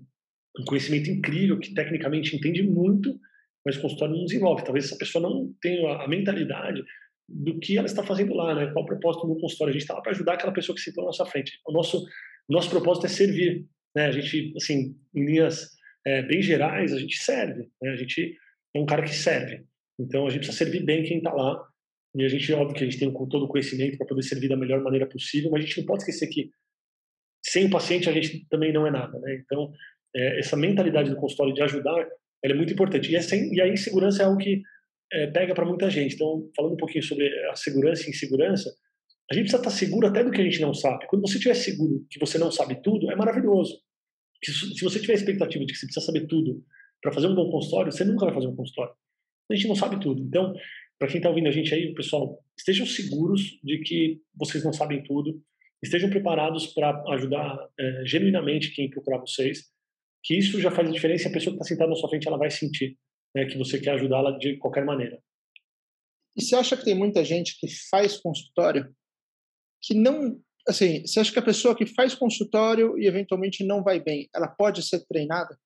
[0.60, 3.18] um conhecimento incrível, que tecnicamente entende muito,
[3.66, 4.64] mas o consultório não desenvolve.
[4.64, 6.84] Talvez essa pessoa não tenha a mentalidade
[7.34, 8.72] do que ela está fazendo lá, né?
[8.72, 9.72] Qual o propósito do consultório?
[9.72, 11.60] A gente está lá para ajudar aquela pessoa que se põe na nossa frente.
[11.66, 12.06] O nosso,
[12.50, 13.66] nosso propósito é servir,
[13.96, 14.08] né?
[14.08, 15.70] A gente, assim, em linhas
[16.06, 17.92] é, bem gerais, a gente serve, né?
[17.92, 18.38] A gente
[18.76, 19.64] é um cara que serve.
[20.00, 21.64] Então, a gente precisa servir bem quem está lá.
[22.16, 24.58] E a gente, óbvio que a gente tem todo o conhecimento para poder servir da
[24.58, 26.52] melhor maneira possível, mas a gente não pode esquecer que
[27.44, 29.42] sem o paciente a gente também não é nada, né?
[29.46, 29.72] Então,
[30.16, 32.08] é, essa mentalidade do consultório de ajudar,
[32.44, 33.12] ela é muito importante.
[33.12, 34.62] E, essa, e a insegurança é algo que
[35.12, 36.16] é, pega para muita gente.
[36.16, 38.74] Então, falando um pouquinho sobre a segurança e insegurança,
[39.30, 41.08] a gente precisa estar seguro até do que a gente não sabe.
[41.08, 43.80] Quando você estiver seguro que você não sabe tudo, é maravilhoso.
[44.44, 46.64] Se você tiver a expectativa de que você precisa saber tudo
[47.02, 48.94] para fazer um bom consultório, você nunca vai fazer um consultório.
[49.50, 50.22] A gente não sabe tudo.
[50.22, 50.54] Então,
[50.98, 55.04] para quem está ouvindo a gente aí, pessoal, estejam seguros de que vocês não sabem
[55.04, 55.42] tudo,
[55.82, 59.66] estejam preparados para ajudar é, genuinamente quem procurar vocês,
[60.24, 62.38] que isso já faz a diferença a pessoa que está sentada na sua frente ela
[62.38, 62.98] vai sentir
[63.36, 65.22] né, que você quer ajudá-la de qualquer maneira.
[66.36, 68.94] E você acha que tem muita gente que faz consultório
[69.82, 74.00] que não, assim, você acha que a pessoa que faz consultório e eventualmente não vai
[74.00, 75.58] bem, ela pode ser treinada?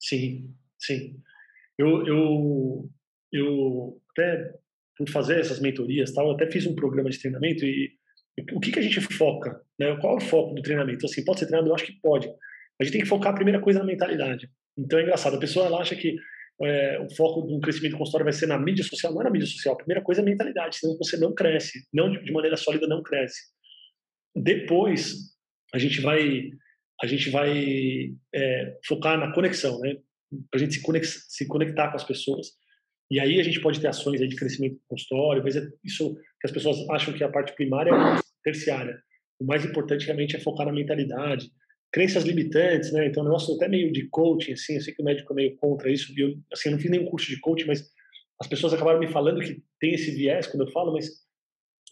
[0.00, 1.20] Sim, sim.
[1.78, 2.90] Eu, eu,
[3.32, 4.54] eu até
[4.96, 7.92] por fazer essas mentorias, tal, eu até fiz um programa de treinamento e
[8.52, 9.60] o que, que a gente foca?
[9.78, 9.96] Né?
[10.00, 11.04] Qual é o foco do treinamento?
[11.06, 11.70] Assim, pode ser treinado?
[11.70, 12.28] Eu acho que pode.
[12.80, 14.50] A gente tem que focar a primeira coisa na mentalidade.
[14.76, 16.16] Então é engraçado, a pessoa ela acha que
[16.64, 19.46] é, o foco do crescimento consultório vai ser na mídia social, não é na mídia
[19.46, 19.74] social.
[19.74, 23.02] A primeira coisa é a mentalidade, senão você não cresce, não de maneira sólida não
[23.02, 23.40] cresce.
[24.34, 25.14] Depois
[25.74, 26.50] a gente vai
[27.02, 29.96] a gente vai é, focar na conexão, né?
[30.50, 32.52] Para a gente se, conex, se conectar com as pessoas.
[33.10, 36.52] E aí a gente pode ter ações de crescimento consultório, mas é isso que as
[36.52, 39.02] pessoas acham que a parte primária é terciária.
[39.38, 41.50] O mais importante realmente é focar na mentalidade,
[41.92, 43.06] crenças limitantes, né?
[43.06, 45.56] Então, o negócio até meio de coaching, assim, eu sei que o médico é meio
[45.56, 47.86] contra isso, eu, assim, eu não fiz nenhum curso de coaching, mas
[48.40, 51.10] as pessoas acabaram me falando que tem esse viés quando eu falo, mas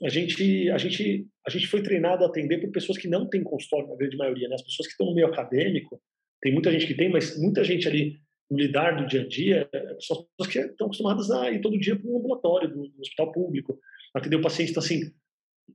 [0.03, 3.45] a gente, a gente, a gente foi treinado a atender por pessoas que não têm
[3.45, 4.55] consultório, na grande maioria, né?
[4.55, 6.01] As pessoas que estão no meio acadêmico,
[6.41, 8.19] tem muita gente que tem, mas muita gente ali
[8.51, 9.69] no lidar do dia a dia,
[10.01, 13.01] são as pessoas que estão acostumadas a ir todo dia para um ambulatório, do, do
[13.01, 13.79] hospital público,
[14.15, 15.13] atender o paciente, então, assim,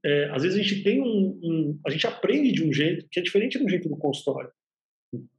[0.04, 3.20] é, às vezes a gente tem um, um, a gente aprende de um jeito que
[3.20, 4.50] é diferente do jeito do consultório.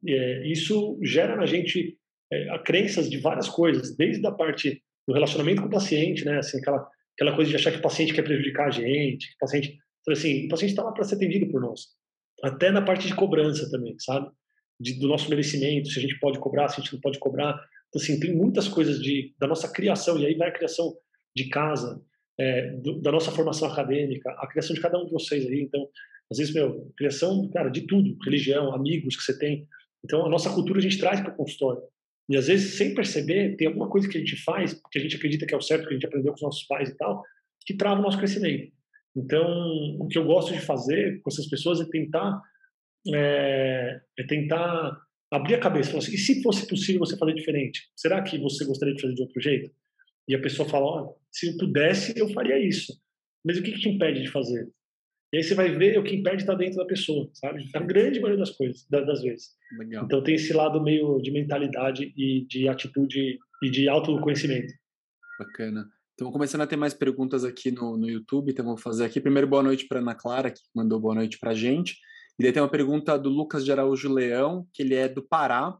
[0.06, 1.98] É, isso gera na gente
[2.32, 6.58] é, crenças de várias coisas, desde a parte do relacionamento com o paciente, né, assim
[6.58, 9.78] aquela aquela coisa de achar que o paciente quer prejudicar a gente, que o paciente,
[10.10, 11.86] assim, o paciente está lá para ser atendido por nós,
[12.42, 14.28] até na parte de cobrança também, sabe,
[14.78, 17.58] de, do nosso merecimento, se a gente pode cobrar, se a gente não pode cobrar,
[17.88, 20.94] então, assim, tem muitas coisas de da nossa criação e aí vai a criação
[21.34, 22.02] de casa,
[22.38, 25.62] é, do, da nossa formação acadêmica, a criação de cada um de vocês aí.
[25.62, 25.88] Então,
[26.30, 29.66] às vezes, meu, criação, cara, de tudo, religião, amigos que você tem.
[30.04, 31.82] Então, a nossa cultura a gente traz para o consultório.
[32.28, 35.16] E às vezes, sem perceber, tem alguma coisa que a gente faz, que a gente
[35.16, 37.22] acredita que é o certo, que a gente aprendeu com os nossos pais e tal,
[37.64, 38.72] que trava o nosso crescimento.
[39.14, 39.46] Então,
[40.00, 42.40] o que eu gosto de fazer com essas pessoas é tentar
[43.14, 44.96] é, é tentar
[45.30, 47.88] abrir a cabeça, falar assim, e se fosse possível você fazer diferente?
[47.94, 49.70] Será que você gostaria de fazer de outro jeito?
[50.28, 52.92] E a pessoa fala, oh, se eu pudesse, eu faria isso.
[53.44, 54.68] Mas o que, que te impede de fazer?
[55.32, 57.68] E aí você vai ver o que impede está dentro da pessoa, sabe?
[57.74, 59.50] A grande maioria das coisas, das vezes.
[59.78, 60.04] Legal.
[60.04, 64.72] Então tem esse lado meio de mentalidade e de atitude e de autoconhecimento.
[65.38, 65.86] Bacana.
[66.14, 69.20] Então, começando a ter mais perguntas aqui no, no YouTube, então vou fazer aqui.
[69.20, 71.98] Primeiro, boa noite para Ana Clara, que mandou boa noite para a gente.
[72.38, 75.76] E daí tem uma pergunta do Lucas de Araújo Leão, que ele é do Pará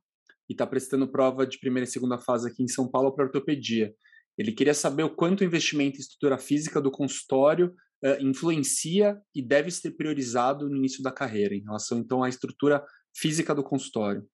[0.49, 3.95] e está prestando prova de primeira e segunda fase aqui em São Paulo para ortopedia.
[4.39, 9.43] Ele queria saber o quanto o investimento em estrutura física do consultório uh, influencia e
[9.43, 12.85] deve ser priorizado no início da carreira, em relação então à estrutura
[13.17, 14.27] física do consultório.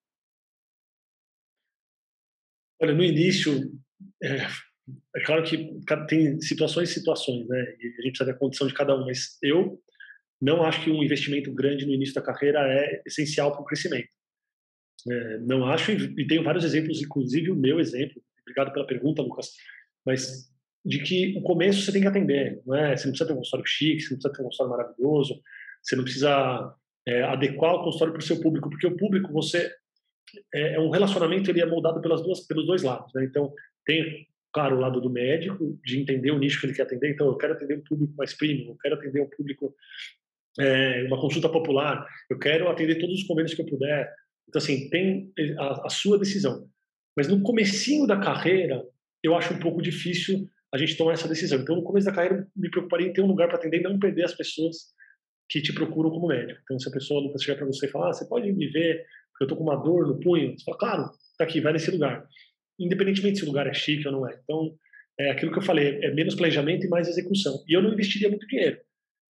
[2.80, 3.72] Olha, no início,
[4.20, 4.38] é,
[5.16, 5.70] é claro que
[6.08, 7.76] tem situações e situações, né?
[7.78, 9.80] E a gente precisa a condição de cada um, mas eu
[10.40, 14.08] não acho que um investimento grande no início da carreira é essencial para o crescimento.
[15.08, 18.20] É, não acho, e tenho vários exemplos, inclusive o meu exemplo.
[18.40, 19.52] Obrigado pela pergunta, Lucas
[20.04, 20.50] mas
[20.84, 22.96] de que o começo você tem que atender, não é?
[22.96, 25.40] Você não precisa ter um consultório chique, você não precisa ter um consultório maravilhoso,
[25.82, 26.74] você não precisa
[27.06, 29.72] é, adequar o consultório para o seu público, porque o público, você
[30.54, 33.24] é, é, um relacionamento ele é moldado pelas duas, pelos dois lados, né?
[33.24, 33.52] Então
[33.84, 37.12] tem claro o lado do médico de entender o nicho que ele quer atender.
[37.12, 39.74] Então eu quero atender um público mais premium, eu quero atender um público
[40.58, 44.12] é, uma consulta popular, eu quero atender todos os convênios que eu puder.
[44.48, 46.68] Então assim tem a, a sua decisão.
[47.16, 48.82] Mas no comecinho da carreira
[49.22, 51.60] eu acho um pouco difícil a gente tomar essa decisão.
[51.60, 53.98] Então no começo da carreira me preocuparia em ter um lugar para atender e não
[53.98, 54.76] perder as pessoas
[55.48, 56.60] que te procuram como médico.
[56.62, 59.04] Então, se a pessoa nunca chegar para você e falar, ah, você pode me ver,
[59.30, 61.90] porque eu estou com uma dor no punho, você fala, claro, tá aqui, vai nesse
[61.90, 62.26] lugar.
[62.80, 64.40] Independentemente se o lugar é chique ou não é.
[64.42, 64.74] Então,
[65.18, 67.62] é aquilo que eu falei, é menos planejamento e mais execução.
[67.68, 68.78] E eu não investiria muito dinheiro,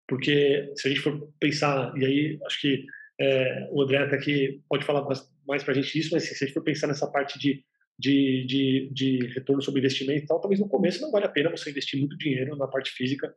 [0.08, 2.84] porque se a gente for pensar, e aí acho que
[3.20, 5.04] é, o André até aqui pode falar
[5.46, 7.64] mais para a gente disso, mas se a gente for pensar nessa parte de,
[8.02, 11.50] de, de, de retorno sobre investimento e tal, talvez no começo não vale a pena
[11.50, 13.32] você investir muito dinheiro na parte física,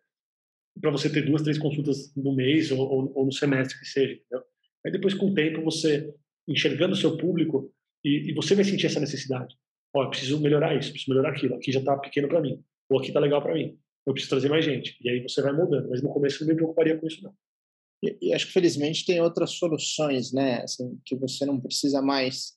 [0.81, 4.13] para você ter duas, três consultas no mês ou, ou, ou, no semestre que seja,
[4.13, 4.43] entendeu?
[4.83, 6.11] Aí depois, com o tempo, você
[6.47, 7.71] enxergando o seu público
[8.03, 9.55] e, e você vai sentir essa necessidade.
[9.95, 11.55] Ó, preciso melhorar isso, preciso melhorar aquilo.
[11.55, 12.63] Aqui já está pequeno para mim.
[12.89, 13.79] Ou aqui está legal para mim.
[14.05, 14.97] Eu preciso trazer mais gente.
[15.01, 15.89] E aí você vai mudando.
[15.89, 17.33] Mas no começo eu não me preocuparia com isso, não.
[18.03, 20.61] E, e acho que felizmente tem outras soluções, né?
[20.61, 22.53] Assim, que você não precisa mais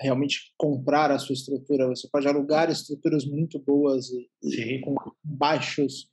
[0.00, 1.88] realmente comprar a sua estrutura.
[1.88, 6.08] Você pode alugar estruturas muito boas e, e com baixos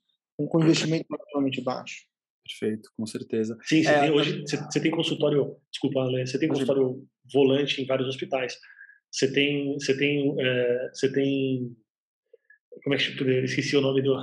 [0.48, 2.06] com investimento relativamente baixo.
[2.44, 3.58] Perfeito, com certeza.
[3.64, 7.86] Sim, você é, tem, hoje você, você, tem consultório, desculpa, você tem consultório volante em
[7.86, 8.58] vários hospitais.
[9.12, 11.76] Você tem, você tem, é, você tem,
[12.84, 14.16] como é que eu esqueci o nome do,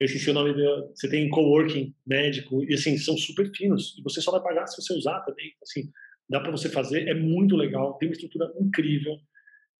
[0.00, 4.02] eu esqueci o nome do, você tem coworking médico e assim são super finos e
[4.02, 5.52] você só vai pagar se você usar também.
[5.62, 5.90] Assim,
[6.28, 9.16] dá para você fazer, é muito legal, tem uma estrutura incrível.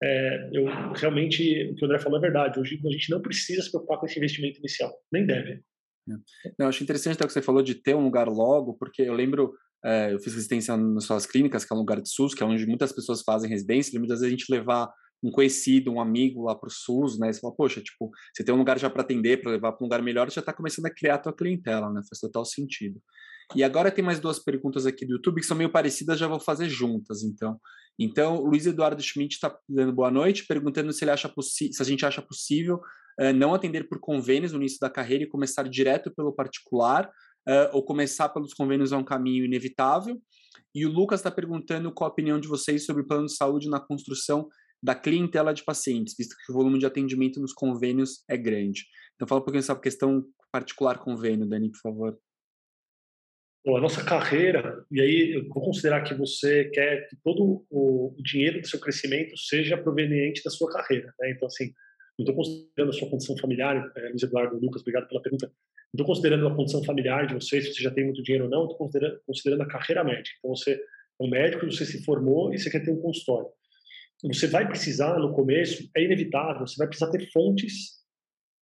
[0.02, 2.60] É, eu realmente, o que o André falou é verdade.
[2.60, 5.62] Hoje a gente não precisa se preocupar com esse investimento inicial, nem deve.
[6.08, 6.50] É.
[6.58, 9.54] Não, acho interessante o que você falou de ter um lugar logo, porque eu lembro,
[9.84, 12.46] é, eu fiz residência nas suas clínicas, que é um lugar de SUS, que é
[12.46, 14.88] onde muitas pessoas fazem residência, e muitas vezes a gente levar
[15.22, 17.32] um conhecido, um amigo lá para o SUS, né?
[17.32, 19.86] Você fala, poxa, tipo, você tem um lugar já para atender, para levar para um
[19.86, 22.02] lugar melhor, já está começando a criar a tua clientela, né?
[22.08, 23.00] Faz total sentido.
[23.54, 26.40] E agora tem mais duas perguntas aqui do YouTube que são meio parecidas, já vou
[26.40, 27.60] fazer juntas, então.
[27.98, 32.04] Então, Luiz Eduardo Schmidt está dando boa noite, perguntando se ele acha se a gente
[32.04, 32.80] acha possível
[33.20, 37.06] uh, não atender por convênios no início da carreira e começar direto pelo particular,
[37.48, 40.20] uh, ou começar pelos convênios é um caminho inevitável.
[40.74, 43.70] E o Lucas está perguntando qual a opinião de vocês sobre o plano de saúde
[43.70, 44.48] na construção
[44.82, 48.84] da clientela de pacientes, visto que o volume de atendimento nos convênios é grande.
[49.14, 52.18] Então, fala um pouquinho sobre a questão particular convênio, Dani, por favor
[53.74, 58.60] a nossa carreira, e aí eu vou considerar que você quer que todo o, dinheiro
[58.60, 61.12] do seu crescimento seja proveniente da sua carreira.
[61.18, 61.32] Né?
[61.32, 61.72] Então, assim,
[62.16, 65.46] não estou considerando a sua condição familiar, é, Luiz Eduardo, Lucas, obrigado pela pergunta.
[65.46, 68.50] Não estou considerando a condição familiar de vocês, se você já tem muito dinheiro ou
[68.50, 70.36] não, estou considerando, considerando a carreira médica.
[70.38, 73.48] Então, você é um médico, você se formou e você quer ter um consultório.
[74.24, 77.96] Você vai precisar, no começo, é inevitável, você vai precisar ter fontes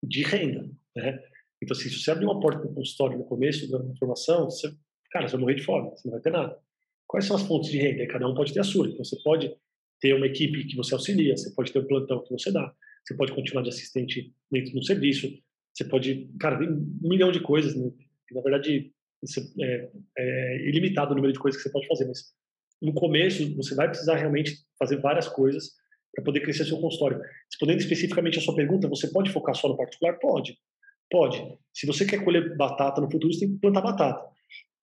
[0.02, 0.68] de renda.
[0.96, 1.22] Né?
[1.62, 4.68] Então, assim, se você abrir uma porta para um consultório no começo da formação, você
[5.14, 6.58] cara, você vai morrer de fome, você não vai ter nada.
[7.06, 8.06] Quais são as fontes de renda?
[8.08, 8.88] Cada um pode ter a sua.
[8.88, 9.54] Então, você pode
[10.00, 12.74] ter uma equipe que você auxilia, você pode ter um plantão que você dá,
[13.04, 15.28] você pode continuar de assistente dentro do serviço,
[15.72, 17.92] você pode, cara, tem um milhão de coisas, né?
[18.32, 18.92] Na verdade,
[19.60, 22.34] é, é ilimitado o número de coisas que você pode fazer, mas
[22.82, 25.70] no começo você vai precisar realmente fazer várias coisas
[26.12, 27.20] para poder crescer seu consultório.
[27.50, 30.18] Respondendo especificamente a sua pergunta, você pode focar só no particular?
[30.18, 30.58] Pode.
[31.10, 31.58] Pode.
[31.72, 34.33] Se você quer colher batata no futuro, você tem que plantar batata.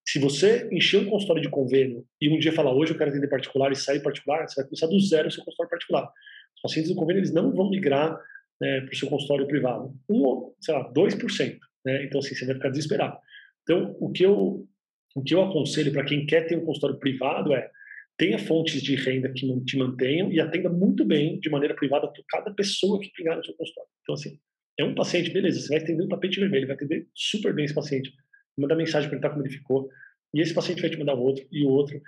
[0.07, 3.27] Se você encher um consultório de convênio e um dia falar, hoje eu quero atender
[3.27, 6.11] particular e sair particular, você vai começar do zero o seu consultório particular.
[6.55, 8.19] Os pacientes do convênio eles não vão migrar
[8.59, 9.93] né, para o seu consultório privado.
[10.09, 11.57] Um, sei lá, 2%.
[11.85, 12.05] Né?
[12.05, 13.17] Então, assim, você vai ficar desesperado.
[13.63, 14.67] Então, o que eu,
[15.15, 17.69] o que eu aconselho para quem quer ter um consultório privado é
[18.17, 22.51] tenha fontes de renda que te mantenham e atenda muito bem, de maneira privada, cada
[22.53, 23.89] pessoa que pingar no seu consultório.
[24.03, 24.39] Então, assim,
[24.77, 27.73] é um paciente, beleza, você vai atender um tapete vermelho, vai atender super bem esse
[27.73, 28.11] paciente
[28.57, 29.89] manda mensagem para ele como ele ficou.
[30.33, 32.01] E esse paciente vai te mandar outro e outro.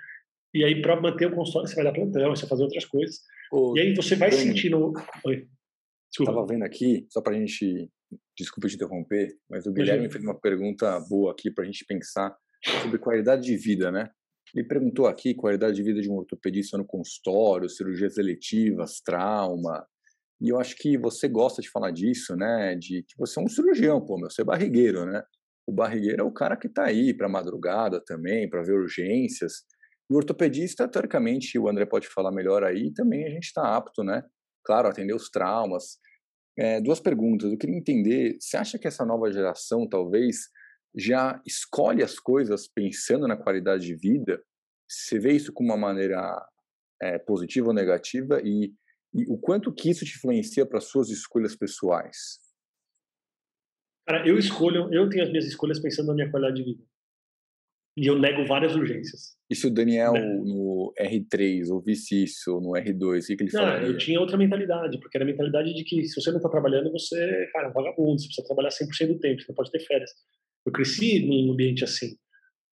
[0.54, 3.20] E aí, para manter o consultório, você vai dar plantão, você vai fazer outras coisas.
[3.52, 4.92] Ô, e aí você vai Dani, sentindo.
[5.24, 5.48] Oi.
[6.08, 7.90] Estava vendo aqui, só para a gente.
[8.38, 12.36] Desculpa te interromper, mas o Guilherme fez uma pergunta boa aqui para a gente pensar
[12.82, 14.08] sobre qualidade de vida, né?
[14.54, 19.84] Ele perguntou aqui qualidade de vida de um ortopedista no consultório, cirurgias eletivas, trauma.
[20.40, 22.76] E eu acho que você gosta de falar disso, né?
[22.76, 25.24] De que você é um cirurgião, pô, meu, você é barrigueiro, né?
[25.66, 29.64] O barrigueiro é o cara que está aí para madrugada também, para ver urgências.
[30.08, 34.22] O ortopedista, teoricamente, o André pode falar melhor aí, também a gente está apto, né?
[34.64, 35.98] Claro, atender os traumas.
[36.58, 37.50] É, duas perguntas.
[37.50, 40.48] Eu queria entender, você acha que essa nova geração talvez
[40.94, 44.42] já escolhe as coisas pensando na qualidade de vida?
[44.88, 46.46] Você vê isso como uma maneira
[47.02, 48.72] é, positiva ou negativa e,
[49.12, 52.43] e o quanto que isso te influencia para suas escolhas pessoais?
[54.06, 56.84] Cara, eu escolho, eu tenho as minhas escolhas pensando na minha qualidade de vida.
[57.96, 59.36] E eu nego várias urgências.
[59.48, 60.20] E se o Daniel né?
[60.20, 63.86] no R3 ouvisse isso no R2, o que, que ele falaria?
[63.86, 66.90] Eu tinha outra mentalidade, porque era a mentalidade de que se você não está trabalhando,
[66.90, 69.80] você, cara, é um vagabundo, você precisa trabalhar 100% do tempo, você não pode ter
[69.80, 70.10] férias.
[70.66, 72.16] Eu cresci num ambiente assim.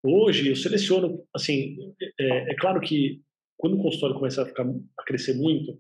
[0.04, 1.78] Hoje, eu seleciono, assim,
[2.20, 3.22] é, é claro que
[3.58, 5.80] quando o consultório começa a, ficar, a crescer muito,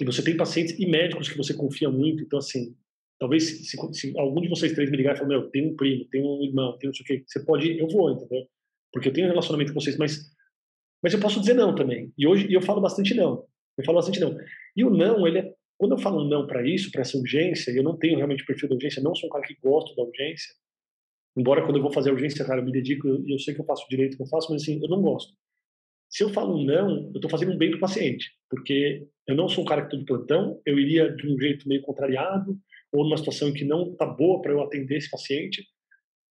[0.00, 2.76] e você tem pacientes e médicos que você confia muito, então, assim,
[3.18, 6.04] talvez se, se algum de vocês três me ligar e falar, meu, tem um primo,
[6.06, 8.46] tem um irmão, tem não sei o quê, você pode eu vou, entendeu?
[8.96, 10.34] porque eu tenho um relacionamento com vocês, mas
[11.02, 12.12] mas eu posso dizer não também.
[12.16, 13.44] E hoje eu falo bastante não.
[13.76, 14.36] Eu falo bastante não.
[14.74, 17.82] E o não, ele é, quando eu falo não para isso, para essa urgência, eu
[17.82, 20.54] não tenho realmente perfil da urgência, não sou um cara que gosta da urgência.
[21.36, 23.64] Embora quando eu vou fazer urgência, cara, eu me dedico, e eu sei que eu
[23.66, 25.34] faço direito que eu faço, mas assim, eu não gosto.
[26.08, 29.48] Se eu falo não, eu estou fazendo um bem para o paciente, porque eu não
[29.48, 32.58] sou um cara que estou de plantão, eu iria de um jeito meio contrariado,
[32.92, 35.64] ou numa situação em que não está boa para eu atender esse paciente,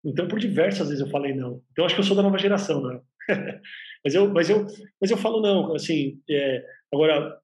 [0.04, 1.60] então, por diversas vezes eu falei não.
[1.72, 3.00] Então, acho que eu sou da nova geração, né?
[4.04, 4.66] mas eu, mas eu,
[5.00, 5.74] mas eu falo não.
[5.74, 7.36] Assim, é, agora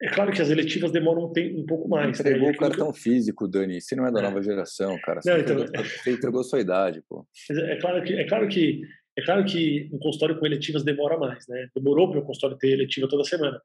[0.00, 2.20] é claro que as eletivas demoram um, tempo, um pouco mais.
[2.20, 2.54] Entregou né?
[2.54, 3.80] o cartão físico, Dani.
[3.80, 4.22] Você não é da é.
[4.22, 5.20] nova geração, cara.
[5.20, 5.60] Você, não, então...
[5.60, 7.26] entregou, você entregou sua idade, pô.
[7.50, 8.82] É claro que é claro que
[9.18, 11.68] é claro que um consultório com eletivas demora mais, né?
[11.74, 13.60] Demorou para o consultório ter eletiva toda semana.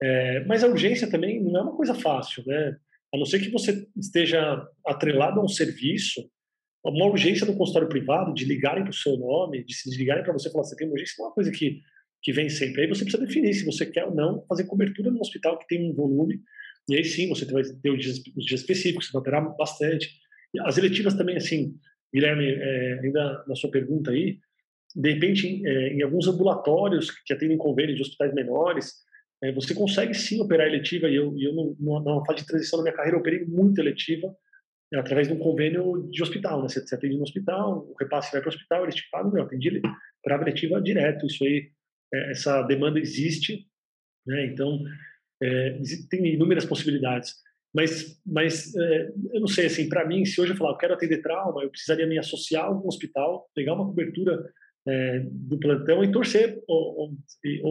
[0.00, 2.76] É, mas a urgência também não é uma coisa fácil, né?
[3.14, 6.20] A não ser que você esteja atrelado a um serviço
[6.90, 10.32] uma urgência no consultório privado, de ligarem para o seu nome, de se ligarem para
[10.32, 11.80] você falar, você tem uma urgência, é uma coisa que,
[12.22, 12.82] que vem sempre.
[12.82, 15.90] Aí você precisa definir se você quer ou não fazer cobertura no hospital que tem
[15.90, 16.40] um volume,
[16.88, 20.10] e aí sim você vai ter os dias, os dias específicos, você vai operar bastante.
[20.60, 21.74] As eletivas também, assim,
[22.12, 24.38] Guilherme, é, ainda na sua pergunta aí,
[24.94, 28.92] de repente, é, em alguns ambulatórios que atendem convênio de hospitais menores,
[29.42, 32.78] é, você consegue sim operar eletiva, e eu, e eu não, numa fase de transição
[32.78, 34.34] na minha carreira, eu operei muito eletiva,
[34.92, 36.68] é através de um convênio de hospital, né?
[36.68, 39.42] Você, você atende no hospital, o repasse vai para o hospital, eles te pagam, meu,
[39.42, 39.80] atendi
[40.22, 41.70] para a direto, isso aí,
[42.12, 43.66] é, essa demanda existe,
[44.26, 44.46] né?
[44.46, 44.78] Então,
[45.42, 47.34] é, tem inúmeras possibilidades.
[47.74, 50.94] Mas, mas é, eu não sei, assim, para mim, se hoje eu falar, eu quero
[50.94, 54.48] atender trauma, eu precisaria me associar a algum hospital, pegar uma cobertura
[54.86, 57.10] é, do plantão e torcer ou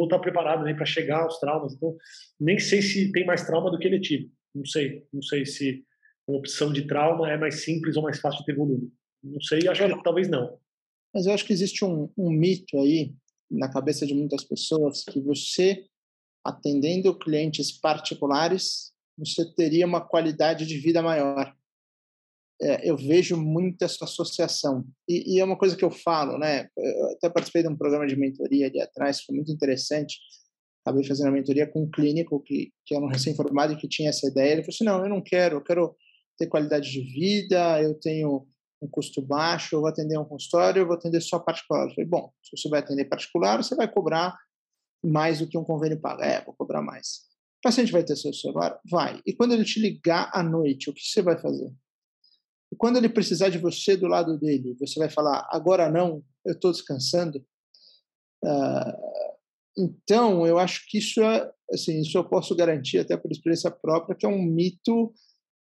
[0.03, 1.73] estar tá preparado para chegar aos traumas.
[1.73, 1.95] Então,
[2.39, 4.29] nem sei se tem mais trauma do que eletivo.
[4.53, 5.83] Não sei, não sei se
[6.27, 8.91] uma opção de trauma é mais simples ou mais fácil de ter volume?
[9.23, 10.57] Não sei, acho que talvez não.
[11.13, 13.13] Mas eu acho que existe um, um mito aí
[13.49, 15.85] na cabeça de muitas pessoas que você,
[16.43, 21.55] atendendo clientes particulares, você teria uma qualidade de vida maior.
[22.63, 24.85] É, eu vejo muita essa associação.
[25.07, 26.69] E, e, é uma coisa que eu falo, né?
[26.77, 30.17] Eu até participei de um programa de mentoria ali atrás, foi muito interessante.
[30.85, 34.09] Acabei fazendo a mentoria com um clínico que, que era um recém-formado e que tinha
[34.09, 34.53] essa ideia.
[34.53, 35.95] Ele falou assim: não, eu não quero, eu quero
[36.37, 38.47] ter qualidade de vida, eu tenho
[38.81, 41.85] um custo baixo, eu vou atender um consultório, eu vou atender só particular.
[41.85, 44.37] Eu falei, bom, se você vai atender particular, você vai cobrar
[45.03, 46.25] mais do que um convênio paga.
[46.25, 47.21] É, vou cobrar mais.
[47.59, 48.77] O paciente vai ter seu celular?
[48.89, 49.21] Vai.
[49.25, 51.71] E quando ele te ligar à noite, o que você vai fazer?
[52.73, 56.53] E quando ele precisar de você do lado dele, você vai falar, agora não, eu
[56.53, 57.37] estou descansando?
[58.43, 58.97] Uh,
[59.77, 64.15] então, eu acho que isso é, assim, isso eu posso garantir até por experiência própria,
[64.15, 65.13] que é um mito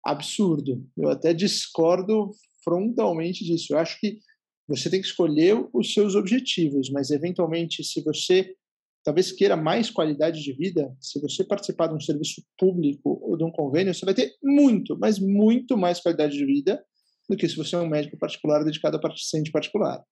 [0.02, 0.82] absurdo.
[0.96, 2.30] Eu até discordo
[2.64, 3.74] frontalmente disso.
[3.74, 4.18] Eu acho que
[4.66, 8.56] você tem que escolher os seus objetivos, mas eventualmente, se você
[9.04, 13.44] talvez queira mais qualidade de vida, se você participar de um serviço público ou de
[13.44, 16.82] um convênio, você vai ter muito, mas muito mais qualidade de vida
[17.28, 20.02] do que se você é um médico particular dedicado a paciente particular.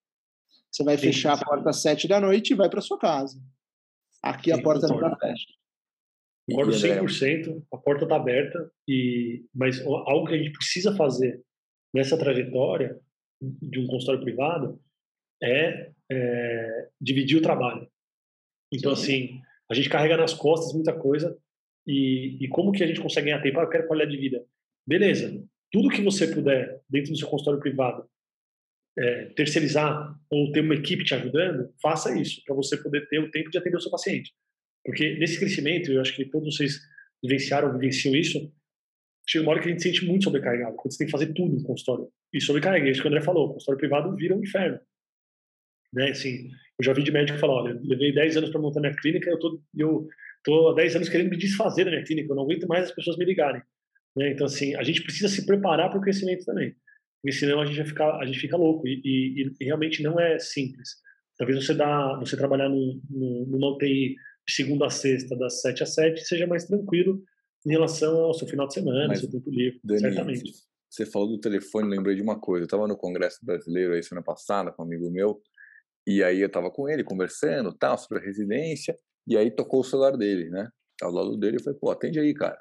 [0.71, 3.41] Você vai Sim, fechar a porta às sete da noite e vai para sua casa.
[4.23, 5.47] Aqui Sim, a porta não está fecha.
[6.49, 11.43] Concordo 100%, a porta está aberta, e, mas algo que a gente precisa fazer
[11.95, 12.99] nessa trajetória
[13.41, 14.81] de um consultório privado
[15.43, 17.89] é, é dividir o trabalho.
[18.73, 19.03] Então, Sim.
[19.03, 21.37] assim, a gente carrega nas costas muita coisa
[21.87, 23.59] e, e como que a gente consegue ganhar tempo?
[23.61, 24.45] Ah, eu quero qualidade de vida.
[24.87, 28.09] Beleza, tudo que você puder dentro do seu consultório privado
[28.99, 33.31] é, terceirizar ou ter uma equipe te ajudando, faça isso para você poder ter o
[33.31, 34.33] tempo de atender o seu paciente.
[34.85, 36.81] Porque nesse crescimento, eu acho que todos vocês
[37.23, 38.53] vivenciaram, vivenciam isso,
[39.29, 41.33] chega uma hora que a gente se sente muito sobrecarregado, quando você tem que fazer
[41.33, 42.09] tudo no consultório.
[42.33, 44.81] E sobrecarrega, é isso que o André falou, o consultório privado vira um inferno.
[45.93, 46.49] Né, assim,
[46.79, 49.39] eu já vi de médico falar, olha, levei 10 anos para montar minha clínica, eu
[49.39, 50.09] tô, eu
[50.45, 52.95] tô há 10 anos querendo me desfazer da minha clínica, eu não aguento mais as
[52.95, 53.63] pessoas me ligarem.
[54.17, 54.33] Né?
[54.33, 56.75] Então, assim, a gente precisa se preparar para o crescimento também,
[57.23, 60.19] porque senão a gente, vai ficar, a gente fica louco, e, e, e realmente não
[60.19, 60.97] é simples.
[61.37, 64.15] Talvez você dá, você trabalhar num, numa UTI
[64.47, 67.23] de segunda a sexta, das 7 às 7, seja mais tranquilo
[67.67, 70.53] em relação ao seu final de semana, Mas, seu tempo livre, Dani, certamente.
[70.89, 72.63] Você falou do telefone, lembrei de uma coisa.
[72.63, 75.41] Eu estava no Congresso Brasileiro aí semana passada com um amigo meu,
[76.07, 78.97] e aí eu estava com ele conversando, tal, sobre a residência,
[79.27, 80.69] e aí tocou o celular dele, né?
[80.99, 82.59] Tava do lado dele, eu falei, pô, atende aí, cara.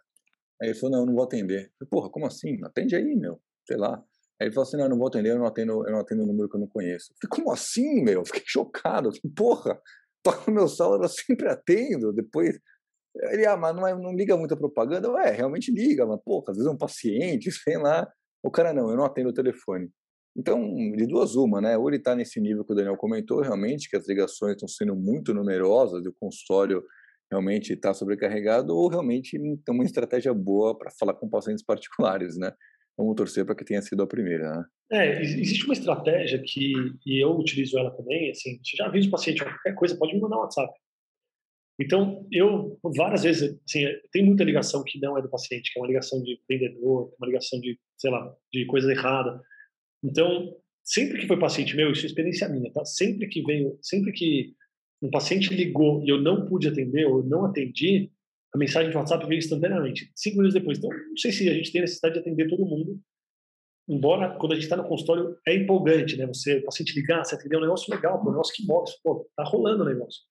[0.62, 1.66] Aí ele falou, não, não vou atender.
[1.66, 2.60] Eu falei, porra, como assim?
[2.64, 3.40] Atende aí, meu.
[3.68, 4.04] Sei lá.
[4.40, 6.24] Aí ele falou assim, não, eu não vou atender, eu não atendo, eu não atendo
[6.24, 7.12] um número que eu não conheço.
[7.12, 8.20] Eu falei, como assim, meu?
[8.20, 9.10] Eu fiquei chocado.
[9.10, 9.82] falei, porra,
[10.24, 12.14] toca no meu celular, eu sempre atendo.
[12.14, 12.60] Depois,
[13.16, 15.12] ele, ah, mas não, é, não liga muita propaganda?
[15.12, 18.08] Ué, realmente liga, mas, porra, às vezes é um paciente, sei lá.
[18.44, 19.90] O cara, não, eu não atendo o telefone.
[20.38, 21.78] Então, de duas uma, né?
[21.78, 24.96] Ou ele está nesse nível que o Daniel comentou, realmente, que as ligações estão sendo
[24.96, 26.84] muito numerosas e o consultório
[27.32, 32.52] realmente está sobrecarregado, ou realmente tem uma estratégia boa para falar com pacientes particulares, né?
[32.98, 34.66] Vamos torcer para que tenha sido a primeira, né?
[34.92, 36.74] É, existe uma estratégia que,
[37.06, 40.20] e eu utilizo ela também, assim, você já avisa o paciente qualquer coisa, pode me
[40.20, 40.74] mandar um WhatsApp.
[41.80, 45.82] Então, eu, várias vezes, assim, tem muita ligação que não é do paciente, que é
[45.82, 49.42] uma ligação de vendedor, uma ligação de, sei lá, de coisa errada.
[50.04, 52.84] Então, sempre que foi paciente meu, isso é experiência minha, tá?
[52.84, 54.54] Sempre que veio, sempre que
[55.02, 58.12] um paciente ligou e eu não pude atender ou não atendi,
[58.54, 60.78] a mensagem de WhatsApp veio instantaneamente, cinco minutos depois.
[60.78, 63.00] Então, não sei se a gente tem necessidade de atender todo mundo,
[63.88, 66.26] embora quando a gente está no consultório é empolgante, né?
[66.28, 69.30] Você, o paciente ligar, você atender é um negócio legal, um negócio que move, pô,
[69.36, 70.22] tá rolando o negócio.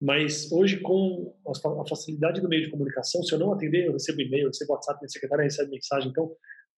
[0.00, 4.20] Mas hoje, com a facilidade do meio de comunicação, se eu não atender, eu recebo
[4.20, 6.30] e-mail, eu recebo WhatsApp, minha secretária recebe mensagem, então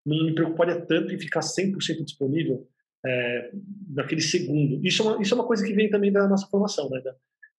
[0.07, 2.67] não me preocuparia tanto em ficar 100% disponível
[3.05, 3.51] é,
[3.89, 4.85] naquele segundo.
[4.87, 7.01] Isso é, uma, isso é uma coisa que vem também da nossa formação, né?
[7.01, 7.15] Da,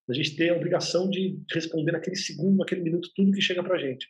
[0.08, 3.78] da gente ter a obrigação de responder naquele segundo, naquele minuto, tudo que chega para
[3.78, 4.08] gente.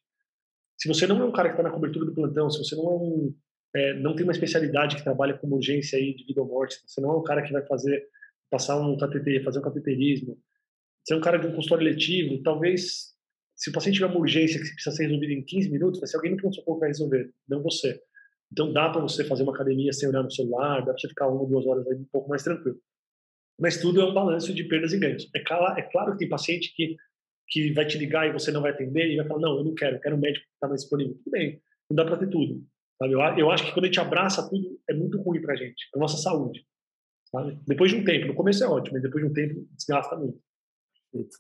[0.79, 2.85] Se você não é um cara que está na cobertura do plantão, se você não
[2.85, 3.35] é um,
[3.75, 7.01] é, não tem uma especialidade que trabalha com urgência aí de vida ou morte, você
[7.01, 8.03] não é um cara que vai fazer
[8.51, 10.39] passar um cateter, fazer um cateterismo,
[11.05, 13.11] você é um cara de um consultório letivo, talvez
[13.55, 16.17] se o paciente tiver uma urgência que precisa ser resolvida em 15 minutos, vai ser
[16.17, 18.01] alguém no pronto-socorro que vai resolver, não você.
[18.53, 21.29] Então dá para você fazer uma academia sem olhar no celular, dá para você ficar
[21.29, 22.79] uma ou duas horas aí um pouco mais tranquilo.
[23.59, 25.29] Mas tudo é um balanço de perdas e ganhos.
[25.35, 26.97] É é claro que tem paciente que,
[27.49, 29.75] que vai te ligar e você não vai atender e vai falar, não, eu não
[29.75, 31.15] quero, eu quero um médico que está mais disponível.
[31.15, 32.65] Tudo bem, não dá para ter tudo.
[32.99, 33.15] Sabe?
[33.15, 35.89] Eu, eu acho que quando a gente abraça tudo, é muito ruim para a gente,
[35.91, 36.65] para nossa saúde.
[37.31, 37.59] Sabe?
[37.67, 40.39] Depois de um tempo, no começo é ótimo, mas depois de um tempo desgasta muito.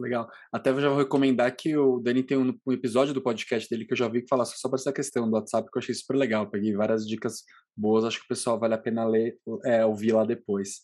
[0.01, 0.29] Legal.
[0.53, 3.85] Até eu já vou recomendar que o Dani tem um, um, episódio do podcast dele
[3.85, 6.17] que eu já vi que fala sobre essa questão do WhatsApp, que eu achei super
[6.17, 6.51] legal.
[6.51, 7.45] Peguei várias dicas
[7.77, 10.81] boas, acho que o pessoal vale a pena ler, é, ouvir lá depois.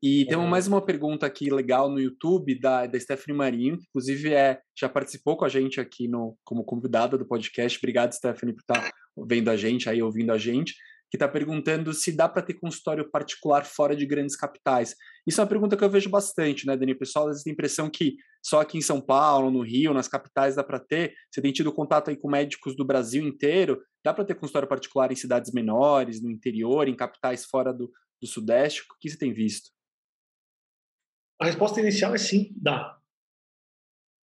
[0.00, 0.50] E temos uhum.
[0.50, 4.88] mais uma pergunta aqui legal no YouTube da, da Stephanie Marinho, que inclusive é, já
[4.88, 7.76] participou com a gente aqui no, como convidada do podcast.
[7.78, 8.90] Obrigado, Stephanie, por estar
[9.26, 10.74] vendo a gente aí, ouvindo a gente
[11.10, 14.94] que está perguntando se dá para ter consultório particular fora de grandes capitais.
[15.26, 16.94] Isso é uma pergunta que eu vejo bastante, né, Dani?
[16.94, 20.08] Pessoal às vezes tem a impressão que só aqui em São Paulo, no Rio, nas
[20.08, 21.14] capitais dá para ter.
[21.30, 23.82] Você tem tido contato aí com médicos do Brasil inteiro.
[24.04, 27.90] Dá para ter consultório particular em cidades menores, no interior, em capitais fora do,
[28.20, 28.82] do Sudeste?
[28.82, 29.70] O que você tem visto?
[31.40, 32.98] A resposta inicial é sim, dá.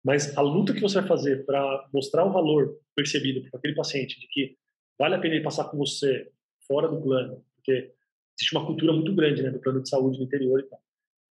[0.03, 4.19] Mas a luta que você vai fazer para mostrar o valor percebido para aquele paciente
[4.19, 4.55] de que
[4.99, 6.31] vale a pena ele passar com você
[6.67, 7.93] fora do plano, porque
[8.37, 10.79] existe uma cultura muito grande né, do plano de saúde no interior e tal.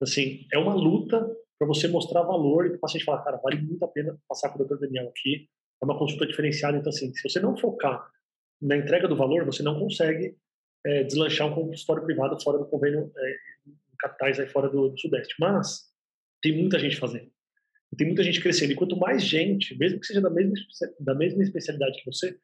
[0.02, 1.24] Assim, é uma luta
[1.58, 4.50] para você mostrar valor e para o paciente falar, cara, vale muito a pena passar
[4.50, 4.78] com o Dr.
[4.78, 5.48] Daniel aqui,
[5.82, 6.76] é uma consulta diferenciada.
[6.76, 8.10] Então, assim, se você não focar
[8.60, 10.36] na entrega do valor, você não consegue
[10.84, 13.36] é, deslanchar um consultório privado fora do convênio, é,
[13.98, 15.34] capitais aí fora do, do, Sudeste.
[15.38, 15.84] Mas
[16.42, 17.30] tem muita gente fazendo.
[17.96, 18.72] Tem muita gente crescendo.
[18.72, 20.54] E quanto mais gente, mesmo que seja da mesma,
[21.00, 22.36] da mesma especialidade que você,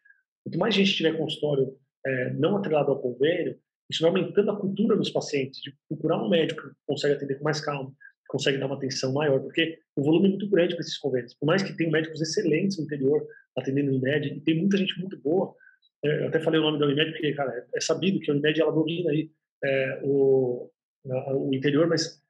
[0.44, 1.76] quanto mais gente tiver consultório
[2.06, 3.58] é, não atrelado ao convênio,
[3.90, 7.44] isso vai aumentando a cultura dos pacientes de procurar um médico que consegue atender com
[7.44, 10.82] mais calma, que consegue dar uma atenção maior, porque o volume é muito grande para
[10.82, 11.34] esses convênios.
[11.34, 13.26] Por mais que tenha médicos excelentes no interior
[13.58, 15.54] atendendo o Unimed, e tem muita gente muito boa.
[16.04, 18.60] É, eu até falei o nome da Unimed porque, cara, é sabido que a Unimed
[18.60, 19.30] ela domina aí
[19.64, 20.70] é, o,
[21.04, 22.20] o interior, mas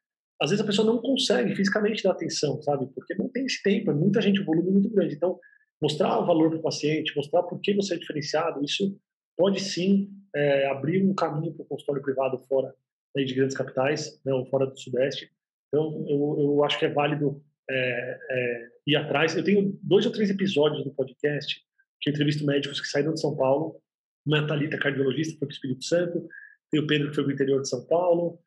[0.41, 2.87] às vezes a pessoa não consegue fisicamente dar atenção, sabe?
[2.95, 5.15] Porque não tem esse tempo, é muita gente, o volume é muito grande.
[5.15, 5.39] Então,
[5.83, 8.97] mostrar o valor para o paciente, mostrar por que você é diferenciado, isso
[9.37, 12.75] pode sim é, abrir um caminho para o consultório privado fora
[13.15, 15.31] né, de grandes capitais, né, ou fora do Sudeste.
[15.69, 19.37] Então, eu, eu acho que é válido é, é, ir atrás.
[19.37, 21.63] Eu tenho dois ou três episódios do podcast
[22.01, 23.81] que entrevisto médicos que saíram de São Paulo.
[24.27, 26.29] Uma Thalita, cardiologista, foi para o Espírito Santo.
[26.71, 28.39] Tem o Pedro, que foi para o interior de São Paulo.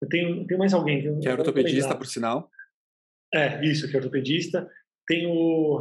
[0.00, 1.02] Eu tenho, tenho mais alguém.
[1.02, 2.50] Que, que é ortopedista, por sinal.
[3.32, 4.68] É, isso, que é ortopedista.
[5.06, 5.80] Tem o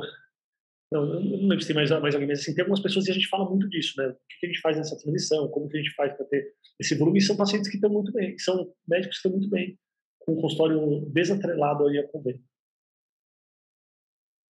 [0.91, 3.13] não, não lembro se tem mais, mais alguém, mas assim, tem algumas pessoas e a
[3.13, 4.07] gente fala muito disso, né?
[4.07, 6.95] O que a gente faz nessa transição, como que a gente faz para ter esse
[6.95, 7.19] volume.
[7.19, 9.77] E são pacientes que estão muito bem, são médicos que estão muito bem
[10.19, 12.43] com um consultório desatrelado aí a convênio.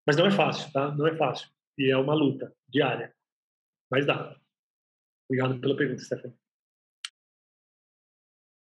[0.06, 0.94] Mas não é fácil, tá?
[0.96, 1.50] Não é fácil.
[1.78, 3.14] E é uma luta diária.
[3.90, 4.40] Mas dá.
[5.28, 6.38] Obrigado pela pergunta, Stephanie.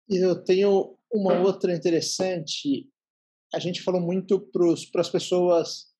[0.07, 2.89] Eu tenho uma outra interessante.
[3.53, 5.94] A gente falou muito para as pessoas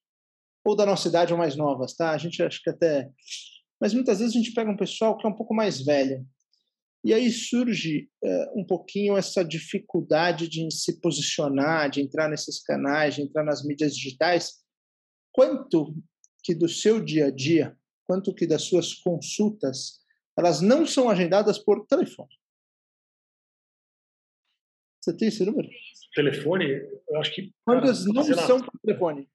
[0.65, 2.11] ou da nossa idade ou mais novas, tá?
[2.11, 3.09] A gente acha que até.
[3.79, 6.25] Mas muitas vezes a gente pega um pessoal que é um pouco mais velho.
[7.03, 13.13] E aí surge uh, um pouquinho essa dificuldade de se posicionar, de entrar nesses canais,
[13.13, 14.63] de entrar nas mídias digitais.
[15.31, 15.95] Quanto
[16.43, 19.99] que do seu dia a dia, quanto que das suas consultas,
[20.35, 22.35] elas não são agendadas por telefone?
[24.99, 25.69] Você tem esse número?
[26.15, 26.65] Telefone,
[27.07, 27.53] eu acho que.
[27.63, 29.29] Quantas não são por telefone?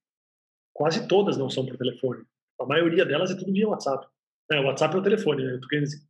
[0.72, 2.24] Quase todas não são por telefone.
[2.60, 4.06] A maioria delas é tudo via WhatsApp.
[4.50, 5.60] É, o WhatsApp é o telefone, né?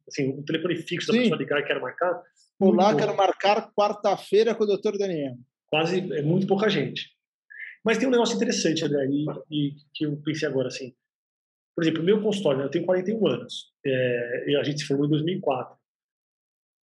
[0.09, 2.23] Assim, o telefone fixo da pessoa ligar e quer marcar.
[2.59, 5.37] Olá, quero marcar quarta-feira com o doutor Daniel.
[5.69, 7.11] Quase, é muito pouca gente.
[7.85, 10.95] Mas tem um negócio interessante, André, e, e que eu pensei agora, assim.
[11.75, 14.87] Por exemplo, o meu consultório, né, eu tenho 41 anos, é, e a gente se
[14.87, 15.77] formou em 2004.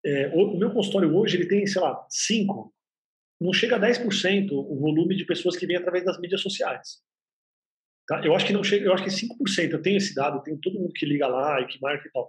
[0.06, 2.74] É, o, o, meu consultório hoje, ele tem, sei lá, 5,
[3.42, 7.02] não chega a 10% o volume de pessoas que vêm através das mídias sociais.
[8.08, 8.22] Tá?
[8.24, 10.58] Eu acho que não chega, eu acho que 5%, eu tenho esse dado, eu tenho
[10.58, 12.28] todo mundo que liga lá e que marca e tal.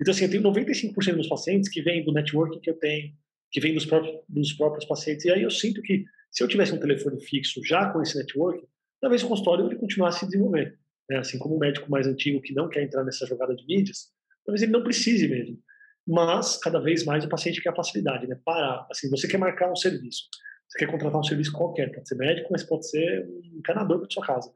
[0.00, 3.12] Então, assim, eu tenho 95% dos pacientes que vêm do networking que eu tenho,
[3.50, 5.24] que vêm dos próprios, dos próprios pacientes.
[5.24, 8.64] E aí eu sinto que se eu tivesse um telefone fixo já com esse network,
[9.00, 10.78] talvez o consultório ele continuasse a se desenvolver.
[11.10, 11.18] Né?
[11.18, 14.08] Assim como o médico mais antigo que não quer entrar nessa jogada de mídias,
[14.44, 15.58] talvez ele não precise mesmo.
[16.06, 18.38] Mas, cada vez mais, o paciente quer a facilidade, né?
[18.42, 18.86] Parar.
[18.90, 20.22] Assim, você quer marcar um serviço.
[20.66, 21.92] Você quer contratar um serviço qualquer.
[21.92, 24.50] Pode ser médico, mas pode ser um encanador para sua casa.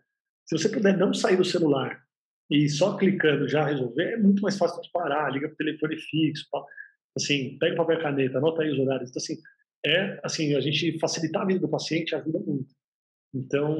[0.46, 2.02] Se você puder não sair do celular
[2.50, 5.96] e só clicando já resolver, é muito mais fácil de parar, liga para o telefone
[5.96, 6.46] fixo,
[7.16, 9.10] assim, pega o papel e caneta, anota aí os horários.
[9.10, 9.40] Então, assim,
[9.84, 12.74] é, assim, a gente facilitar a vida do paciente ajuda muito.
[13.34, 13.76] Então,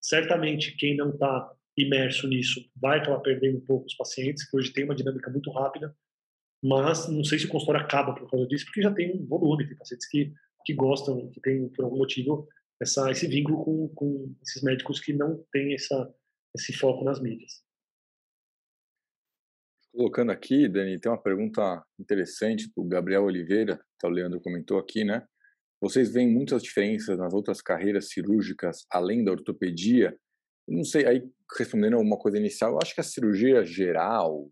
[0.00, 4.72] certamente, quem não está imerso nisso vai acabar perdendo um pouco os pacientes, que hoje
[4.72, 5.94] tem uma dinâmica muito rápida,
[6.62, 9.66] mas não sei se o consultório acaba por causa disso, porque já tem um volume,
[9.66, 10.32] tem pacientes que,
[10.64, 12.48] que gostam, que tem, por algum motivo,
[12.80, 16.14] essa, esse vínculo com, com esses médicos que não têm essa,
[16.56, 17.62] esse foco nas mídias.
[19.92, 25.04] Colocando aqui, Dani, tem uma pergunta interessante do Gabriel Oliveira, que o Leandro comentou aqui,
[25.04, 25.24] né?
[25.80, 30.16] Vocês veem muitas diferenças nas outras carreiras cirúrgicas, além da ortopedia?
[30.66, 34.50] não sei, aí respondendo uma coisa inicial, eu acho que a cirurgia geral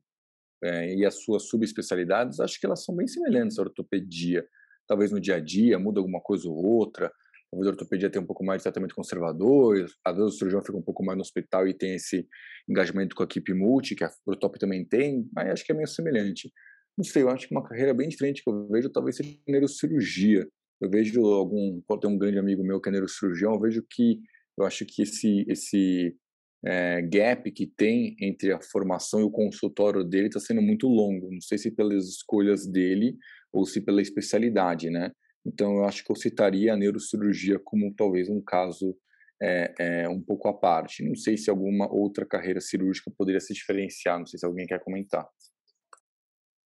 [0.63, 4.47] é, e as suas subespecialidades, acho que elas são bem semelhantes à ortopedia.
[4.87, 7.13] Talvez no dia a dia muda alguma coisa ou outra,
[7.53, 10.79] Talvez a ortopedia tenha um pouco mais de tratamento conservador, às vezes o cirurgião fica
[10.79, 12.27] um pouco mais no hospital e tem esse
[12.67, 15.87] engajamento com a equipe multi, que a Protop também tem, mas acho que é meio
[15.87, 16.51] semelhante.
[16.97, 20.49] Não sei, eu acho que uma carreira bem diferente que eu vejo talvez seja neurocirurgia.
[20.81, 24.19] Eu vejo algum, tem um grande amigo meu que é neurocirurgião, eu vejo que
[24.59, 26.17] eu acho que esse esse
[26.65, 31.31] é, gap que tem entre a formação e o consultório dele está sendo muito longo.
[31.31, 33.15] Não sei se pelas escolhas dele
[33.53, 35.13] ou se pela especialidade, né?
[35.45, 38.97] Então, eu acho que eu citaria a neurocirurgia como talvez um caso
[39.43, 41.03] é, é, um pouco à parte.
[41.03, 44.79] Não sei se alguma outra carreira cirúrgica poderia se diferenciar, não sei se alguém quer
[44.79, 45.29] comentar.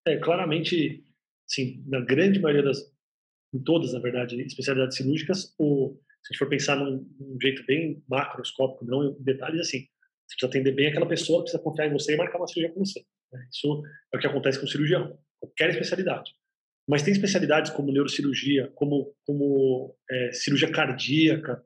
[0.06, 1.04] É, claramente,
[1.48, 2.78] sim, na grande maioria das,
[3.52, 7.64] em todas, na verdade, especialidades cirúrgicas, o, se a gente for pensar num, num jeito
[7.66, 9.80] bem macroscópico, não em detalhes, assim,
[10.26, 12.84] você precisa atender bem aquela pessoa, precisa confiar em você e marcar uma cirurgia com
[12.84, 13.04] você.
[13.32, 13.48] Né?
[13.50, 16.32] Isso é o que acontece com o cirurgião, qualquer especialidade.
[16.88, 21.62] Mas tem especialidades como neurocirurgia, como, como é, cirurgia cardíaca,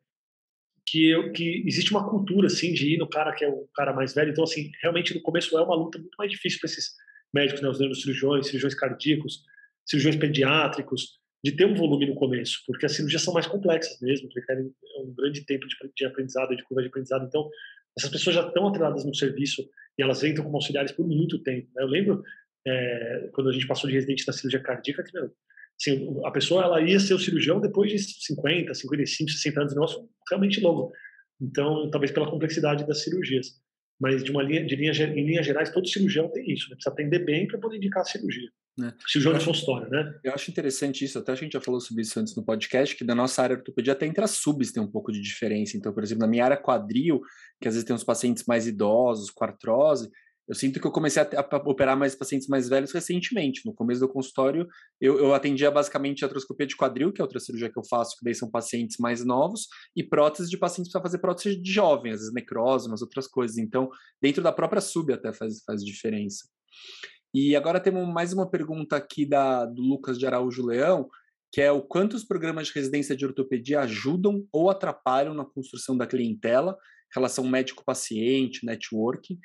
[0.86, 4.14] que, que existe uma cultura assim de ir no cara que é o cara mais
[4.14, 4.30] velho.
[4.30, 6.94] Então, assim, realmente no começo é uma luta muito mais difícil para esses
[7.32, 9.42] médicos, né, os neurocirurgiões, cirurgiões cardíacos,
[9.86, 14.28] cirurgiões pediátricos, de ter um volume no começo, porque as cirurgias são mais complexas mesmo,
[14.34, 17.26] requerem um grande tempo de, de aprendizado, de curva de aprendizado.
[17.26, 17.48] Então,
[17.96, 19.62] essas pessoas já estão atreladas no serviço
[19.98, 21.68] e elas entram como auxiliares por muito tempo.
[21.74, 21.82] Né?
[21.82, 22.22] Eu lembro
[22.66, 25.30] é, quando a gente passou de residente na cirurgia cardíaca, que, meu,
[25.80, 30.08] assim, a pessoa ela ia ser o cirurgião depois de 50, 55, 60 anos, negócio
[30.28, 30.92] realmente longo.
[31.40, 33.58] Então, talvez pela complexidade das cirurgias.
[33.98, 36.76] Mas de uma linha, de linha, em linhas gerais, todo cirurgião tem isso, né?
[36.76, 38.48] precisa atender bem para poder indicar a cirurgia.
[38.78, 38.94] Né?
[39.06, 40.18] Cirurgião de consultório, né?
[40.24, 43.04] Eu acho interessante isso, até a gente já falou sobre isso antes no podcast, que
[43.04, 45.76] da nossa área de ortopedia até entre as subs tem um pouco de diferença.
[45.76, 47.20] Então, por exemplo, na minha área quadril,
[47.60, 50.10] que às vezes tem uns pacientes mais idosos, com artrose,
[50.50, 53.64] eu sinto que eu comecei a, a, operar mais pacientes mais velhos recentemente.
[53.64, 54.66] No começo do consultório,
[55.00, 58.16] eu, eu atendia basicamente a artroscopia de quadril, que é outra cirurgia que eu faço,
[58.18, 62.14] que daí são pacientes mais novos, e próteses de pacientes para fazer prótese de jovens,
[62.14, 63.58] às vezes necrose, umas outras coisas.
[63.58, 63.88] Então,
[64.20, 66.48] dentro da própria sub até faz, faz diferença.
[67.32, 71.08] E agora temos mais uma pergunta aqui da, do Lucas de Araújo Leão,
[71.52, 75.96] que é o quanto os programas de residência de ortopedia ajudam ou atrapalham na construção
[75.96, 76.76] da clientela,
[77.14, 79.38] relação médico-paciente, networking,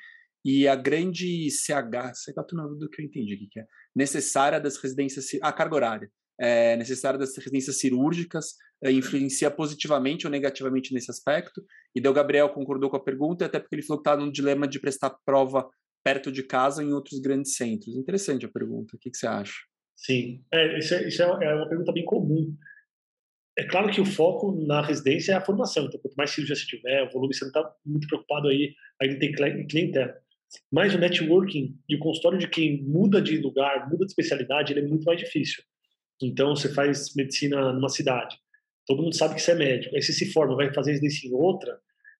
[0.46, 5.26] e a grande CH, CH do que eu entendi o que é, necessária das residências,
[5.42, 11.64] a carga horária, é, necessária das residências cirúrgicas, é, influencia positivamente ou negativamente nesse aspecto,
[11.92, 14.30] e daí o Gabriel concordou com a pergunta, até porque ele falou que está num
[14.30, 15.68] dilema de prestar prova
[16.04, 17.96] perto de casa em outros grandes centros.
[17.96, 19.56] Interessante a pergunta, o que, que você acha?
[19.96, 22.56] Sim, é, isso, é, isso é, é uma pergunta bem comum.
[23.58, 25.86] É claro que o foco na residência é a formação.
[25.86, 28.72] Então, quanto mais cirurgia você tiver, o volume, você não está muito preocupado aí,
[29.02, 29.34] aí tem
[29.66, 30.14] clientela.
[30.70, 34.80] Mas o networking e o consultório de quem muda de lugar, muda de especialidade, ele
[34.80, 35.62] é muito mais difícil.
[36.22, 38.36] Então, você faz medicina numa cidade,
[38.86, 39.94] todo mundo sabe que você é médico.
[39.94, 41.78] Aí você se forma, vai fazer residência em outra,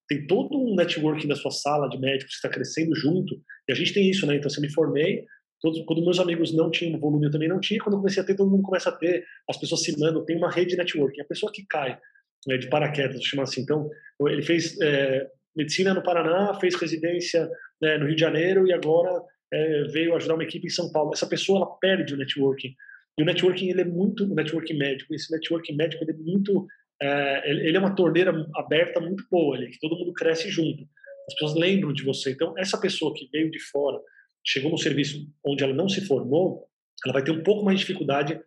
[0.08, 3.34] tem todo um networking na sua sala de médicos que está crescendo junto.
[3.68, 4.36] E a gente tem isso, né?
[4.36, 5.24] Então, se eu me formei,
[5.60, 7.80] todos, quando meus amigos não tinham volume, eu também não tinha.
[7.80, 9.24] Quando eu comecei a ter, todo mundo começa a ter.
[9.48, 11.20] As pessoas se mandam, tem uma rede de networking.
[11.20, 11.98] A pessoa que cai
[12.46, 13.62] né, de paraquedas, chama assim.
[13.62, 13.88] Então,
[14.28, 15.26] ele fez é,
[15.56, 17.48] medicina no Paraná, fez residência
[17.80, 21.12] né, no Rio de Janeiro e agora é, veio ajudar uma equipe em São Paulo.
[21.14, 22.74] Essa pessoa ela perde o networking.
[23.18, 25.14] E o networking ele é muito o networking médico.
[25.14, 26.66] Esse networking médico ele é muito
[27.00, 30.82] é, ele é uma torneira aberta muito boa, ali, que todo mundo cresce junto.
[31.28, 32.30] As pessoas lembram de você.
[32.30, 33.98] Então essa pessoa que veio de fora,
[34.44, 36.66] chegou no serviço onde ela não se formou,
[37.04, 38.38] ela vai ter um pouco mais de dificuldade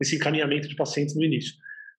[0.00, 1.54] nesse encaminhamento de pacientes no início.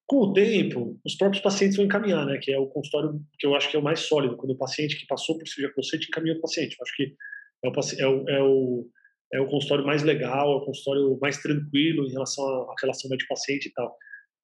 [0.10, 2.40] Com o tempo, os próprios pacientes vão encaminhar, né?
[2.42, 4.98] Que é o consultório que eu acho que é o mais sólido, quando o paciente
[4.98, 6.76] que passou por cirurgia com você te encaminha o paciente.
[6.80, 7.16] Eu acho que
[7.64, 8.90] é o, é o, é o,
[9.36, 13.68] é o consultório mais legal, é o consultório mais tranquilo em relação à relação médico-paciente
[13.68, 13.96] e tal.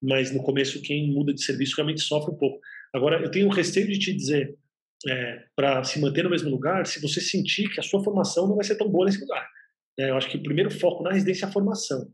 [0.04, 2.60] Mas no começo, quem muda de serviço realmente sofre um pouco.
[2.94, 4.56] Agora, eu tenho receio de te dizer,
[5.10, 8.56] é, para se manter no mesmo lugar, se você sentir que a sua formação não
[8.56, 9.50] vai ser tão boa nesse lugar.
[9.98, 12.08] É, eu acho que o primeiro foco na residência é a formação.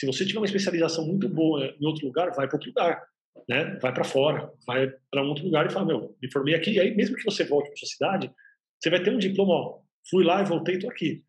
[0.00, 3.06] Se você tiver uma especialização muito boa em outro lugar, vai para outro lugar,
[3.46, 3.78] né?
[3.82, 6.70] Vai para fora, vai para um outro lugar e fala, meu, me formei aqui.
[6.70, 8.32] E aí, mesmo que você volte para sua cidade,
[8.80, 11.22] você vai ter um diploma, ó, fui lá e voltei, estou aqui.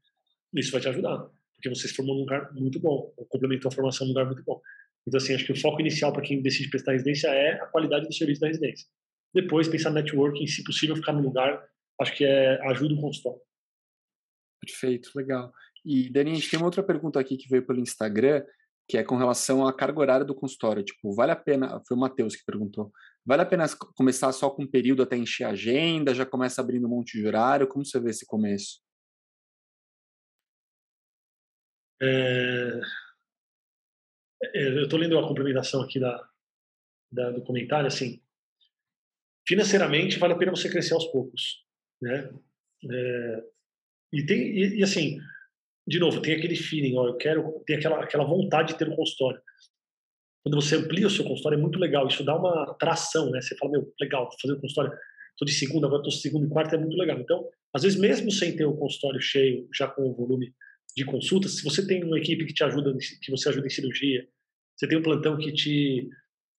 [0.56, 1.18] Isso vai te ajudar,
[1.54, 4.62] porque você se formou num lugar muito bom, complementou a formação num lugar muito bom.
[5.06, 8.08] Então, assim, acho que o foco inicial para quem decide prestar residência é a qualidade
[8.08, 8.88] do serviço da residência.
[9.34, 11.62] Depois, pensar networking, se possível, ficar no lugar,
[12.00, 13.42] acho que é, ajuda o consultório.
[14.62, 15.52] Perfeito, legal.
[15.84, 18.46] E, Dani, a gente tem uma outra pergunta aqui que veio pelo Instagram,
[18.92, 20.84] que é com relação à carga horária do consultório.
[20.84, 22.92] Tipo, vale a pena, foi o Matheus que perguntou,
[23.26, 23.66] vale a pena
[23.96, 27.26] começar só com um período até encher a agenda, já começa abrindo um monte de
[27.26, 27.70] horário?
[27.70, 28.82] Como você vê esse começo?
[32.02, 32.82] É...
[34.44, 36.28] é eu estou lendo a complementação aqui da,
[37.10, 38.22] da, do comentário, assim,
[39.48, 41.66] financeiramente vale a pena você crescer aos poucos,
[42.02, 42.30] né?
[42.92, 43.44] É...
[44.12, 45.18] E tem, e, e assim,
[45.88, 48.96] de novo, tem aquele feeling, ó, eu quero ter aquela, aquela vontade de ter um
[48.96, 49.42] consultório.
[50.44, 52.08] Quando você amplia o seu consultório, é muito legal.
[52.08, 53.42] Isso dá uma tração, né?
[53.42, 54.92] Você fala, meu, legal, fazer o um consultório.
[55.32, 57.20] Estou de segunda, agora estou segunda e quarta, é muito legal.
[57.20, 60.54] Então, às vezes, mesmo sem ter o consultório cheio, já com o volume
[60.96, 64.28] de consultas, se você tem uma equipe que te ajuda, que você ajuda em cirurgia,
[64.76, 66.10] você tem um plantão que te,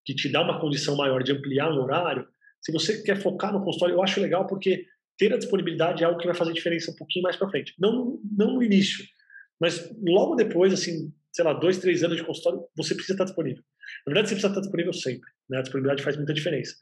[0.04, 2.26] que te dá uma condição maior de ampliar o horário,
[2.62, 4.86] se você quer focar no consultório, eu acho legal porque
[5.22, 7.74] ter a disponibilidade é algo que vai fazer diferença um pouquinho mais para frente.
[7.78, 9.04] Não, não no início,
[9.60, 13.62] mas logo depois, assim, sei lá, dois, três anos de consultório, você precisa estar disponível.
[14.04, 15.30] Na verdade, você precisa estar disponível sempre.
[15.48, 15.58] Né?
[15.58, 16.74] A disponibilidade faz muita diferença.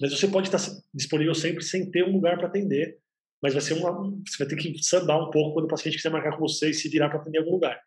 [0.00, 0.60] Mas você pode estar
[0.94, 2.98] disponível sempre sem ter um lugar para atender,
[3.42, 3.90] mas vai ser uma,
[4.24, 6.74] você vai ter que sambar um pouco quando o paciente quiser marcar com você e
[6.74, 7.80] se virar para atender em algum lugar.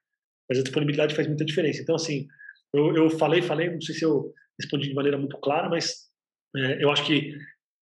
[0.50, 1.82] Mas a disponibilidade faz muita diferença.
[1.82, 2.28] Então, assim,
[2.74, 6.10] eu, eu falei, falei, não sei se eu respondi de maneira muito clara, mas
[6.58, 7.34] é, eu acho que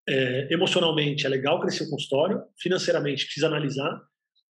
[0.07, 4.01] é, emocionalmente é legal crescer o consultório, financeiramente precisa analisar,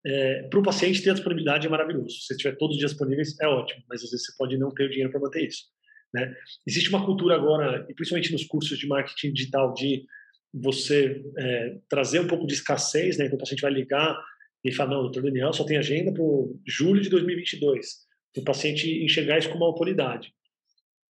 [0.05, 2.19] é, para o paciente ter a disponibilidade é maravilhoso.
[2.21, 4.85] Se tiver todos os dias disponíveis, é ótimo, mas às vezes você pode não ter
[4.85, 5.63] o dinheiro para manter isso.
[6.13, 6.35] Né?
[6.67, 10.05] Existe uma cultura agora, e principalmente nos cursos de marketing digital, de
[10.53, 13.25] você é, trazer um pouco de escassez, né?
[13.25, 14.15] Então o paciente vai ligar
[14.63, 16.23] e falar, não, doutor Daniel, só tem agenda para
[16.67, 17.87] julho de 2022.
[18.37, 20.31] O paciente enxergar isso como uma autoridade.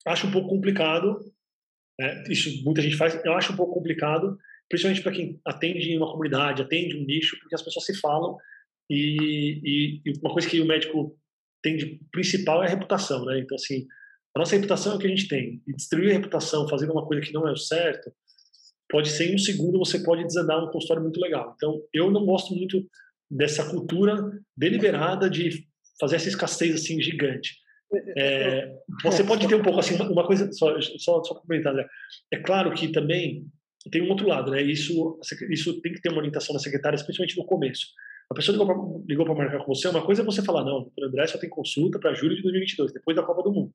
[0.05, 1.19] Acho um pouco complicado,
[1.99, 2.23] né?
[2.29, 4.37] isso muita gente faz, eu acho um pouco complicado,
[4.69, 8.37] principalmente para quem atende uma comunidade, atende um nicho, porque as pessoas se falam
[8.89, 11.17] e, e, e, uma coisa que o médico
[11.61, 13.39] tem de principal é a reputação, né?
[13.39, 13.87] Então, assim,
[14.35, 15.61] a nossa reputação é o que a gente tem.
[15.67, 18.11] E destruir a reputação fazendo uma coisa que não é o certo,
[18.89, 21.53] pode ser em um segundo você pode desandar um consultório muito legal.
[21.55, 22.85] Então, eu não gosto muito
[23.31, 24.15] dessa cultura
[24.55, 25.65] deliberada de
[25.99, 27.55] fazer essa escassez assim gigante.
[28.17, 31.85] É, você pode ter um pouco assim uma coisa só só, só complementar, né?
[32.31, 33.45] É claro que também
[33.91, 34.61] tem um outro lado, né?
[34.61, 35.19] Isso
[35.49, 37.87] isso tem que ter uma orientação da secretária, especialmente no começo.
[38.31, 38.55] A pessoa
[39.07, 41.49] ligou para marcar com você, uma coisa é você falar, não, o André só tem
[41.49, 43.73] consulta para julho de 2022, depois da Copa do Mundo.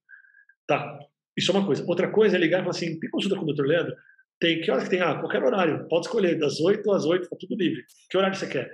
[0.66, 0.98] Tá,
[1.36, 1.84] Isso é uma coisa.
[1.86, 3.96] Outra coisa é ligar e falar assim: tem consulta com o doutor Leandro?
[4.38, 4.60] Tem.
[4.60, 5.00] Que hora que tem?
[5.00, 5.88] Ah, qualquer horário.
[5.88, 7.84] Pode escolher, das 8 às 8, tá tudo livre.
[8.10, 8.70] Que horário você quer?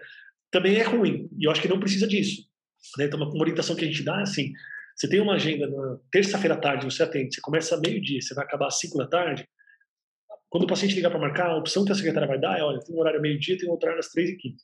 [0.51, 1.29] Também é ruim.
[1.39, 2.43] E eu acho que não precisa disso.
[2.99, 3.05] Né?
[3.05, 4.53] Então, uma orientação que a gente dá é assim:
[4.95, 8.45] você tem uma agenda na terça-feira à tarde, você atende, você começa meio-dia, você vai
[8.45, 9.45] acabar às 5 da tarde.
[10.49, 12.79] Quando o paciente ligar para marcar, a opção que a secretária vai dar é: olha,
[12.81, 14.57] tem um horário meio-dia, tem um horário às 3 e 15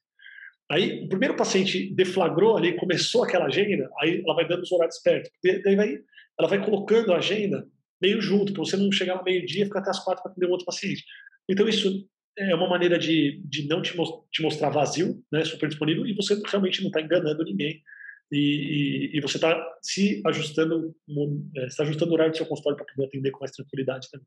[0.71, 4.99] Aí, o primeiro paciente deflagrou ali, começou aquela agenda, aí ela vai dando os horários
[4.99, 5.29] perto.
[5.43, 5.99] Daí vai,
[6.39, 7.67] ela vai colocando a agenda
[8.01, 10.47] meio junto, para você não chegar no meio-dia e ficar até as quatro para atender
[10.47, 11.05] um outro paciente.
[11.49, 12.07] Então, isso
[12.39, 13.95] é uma maneira de, de não te,
[14.31, 17.83] te mostrar vazio, né, super disponível, e você realmente não está enganando ninguém.
[18.33, 18.37] E,
[19.13, 20.95] e, e você está se ajustando,
[21.67, 24.27] está ajustando o horário do seu consultório para poder atender com mais tranquilidade também.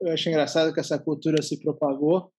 [0.00, 2.30] Eu acho engraçado que essa cultura se propagou.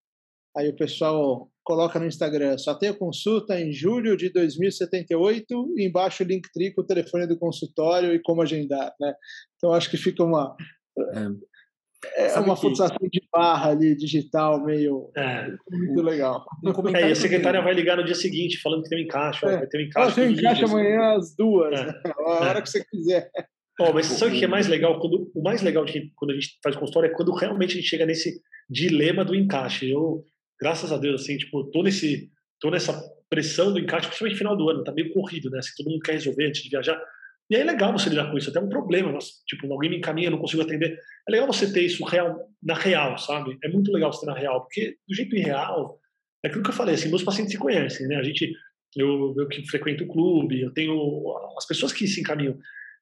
[0.56, 6.24] Aí o pessoal coloca no Instagram, só tenho consulta em julho de 2078, e embaixo
[6.24, 9.16] o link com o telefone do consultório e como agendar, né?
[9.56, 10.56] Então acho que fica uma
[11.00, 11.53] é,
[12.16, 15.48] é uma forçação de barra ali digital meio é.
[15.70, 16.46] muito legal.
[16.94, 19.58] É, e a secretária vai ligar no dia seguinte falando que tem um encaixe, é.
[19.58, 20.16] vai ter um encaixe.
[20.16, 21.86] tem um encaixe amanhã às duas, é.
[21.86, 21.94] né?
[22.06, 23.30] a hora que você quiser.
[23.80, 25.00] Oh, mas sabe o que é mais legal?
[25.00, 27.90] Quando, o mais legal de quando a gente faz consultório é quando realmente a gente
[27.90, 28.40] chega nesse
[28.70, 29.90] dilema do encaixe.
[29.90, 30.24] Eu
[30.64, 32.32] graças a Deus, assim, tipo, tô nesse,
[32.62, 32.94] tô nessa
[33.30, 35.60] pressão do encaixe, principalmente no final do ano, tá meio corrido, né?
[35.60, 37.02] Assim, todo mundo quer resolver antes de viajar.
[37.50, 40.30] E é legal você lidar com isso, até um problema, mas, tipo, alguém me encaminha,
[40.30, 40.98] não consigo atender.
[41.28, 43.58] É legal você ter isso real, na real, sabe?
[43.64, 46.00] É muito legal você ter na real, porque do jeito irreal,
[46.44, 48.16] é aquilo que eu falei, assim, meus pacientes se conhecem, né?
[48.16, 48.52] A gente,
[48.96, 50.96] eu, eu que frequento o clube, eu tenho
[51.58, 52.58] as pessoas que se encaminham.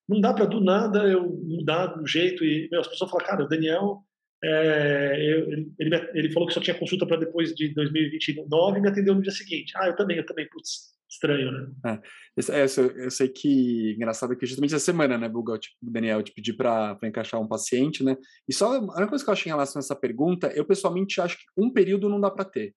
[0.08, 3.44] Não dá para do nada eu mudar do jeito e meu, as pessoas falam, cara,
[3.44, 4.04] o Daniel
[4.44, 8.90] é, ele, ele, ele, falou que só tinha consulta para depois de 2029 e me
[8.90, 9.74] atendeu no dia seguinte.
[9.76, 10.48] Ah, eu também, eu também.
[10.50, 12.02] Putz, estranho, né?
[12.38, 16.32] É, é, eu, sei que, engraçado que justamente essa semana, né, Bugal, tipo, Daniel, te
[16.34, 18.16] pedi para encaixar um paciente, né?
[18.48, 21.20] E só, a única coisa que eu acho em relação a essa pergunta, eu pessoalmente
[21.20, 22.74] acho que um período não dá para ter.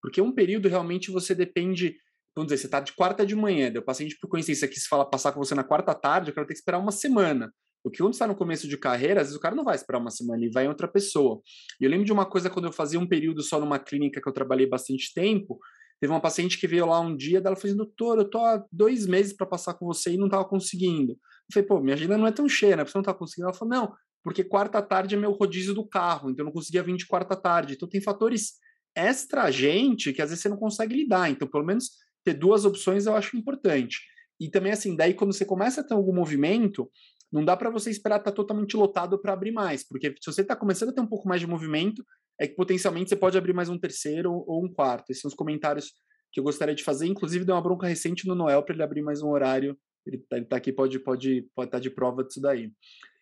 [0.00, 1.96] Porque um período realmente você depende,
[2.34, 5.08] vamos dizer, você está de quarta de manhã, deu paciente por coincidência que se fala
[5.08, 7.52] passar com você na quarta tarde, eu quero ter que esperar uma semana.
[7.82, 10.10] Porque quando está no começo de carreira, às vezes o cara não vai esperar uma
[10.10, 11.42] semana, ele vai em outra pessoa.
[11.78, 14.28] E eu lembro de uma coisa quando eu fazia um período só numa clínica que
[14.28, 15.58] eu trabalhei bastante tempo,
[16.04, 18.62] teve uma paciente que veio lá um dia, dela falou assim, doutor, eu tô há
[18.70, 21.12] dois meses para passar com você e não estava conseguindo.
[21.12, 21.18] Eu
[21.50, 22.84] falei, pô, minha agenda não é tão cheia, né?
[22.84, 23.48] Você não está conseguindo?
[23.48, 26.82] Ela falou, não, porque quarta tarde é meu rodízio do carro, então eu não conseguia
[26.82, 27.72] vir de quarta tarde.
[27.72, 28.58] Então tem fatores
[28.94, 31.30] extra gente que às vezes você não consegue lidar.
[31.30, 31.92] Então, pelo menos
[32.22, 34.00] ter duas opções eu acho importante.
[34.38, 36.86] E também, assim, daí quando você começa a ter algum movimento,
[37.32, 40.42] não dá para você esperar estar tá totalmente lotado para abrir mais, porque se você
[40.42, 42.04] está começando a ter um pouco mais de movimento,
[42.40, 45.10] é que potencialmente você pode abrir mais um terceiro ou um quarto.
[45.10, 45.92] Esses são os comentários
[46.32, 47.06] que eu gostaria de fazer.
[47.06, 49.76] Inclusive, deu uma bronca recente no Noel para ele abrir mais um horário.
[50.06, 52.70] Ele está tá aqui, pode pode pode estar tá de prova disso daí.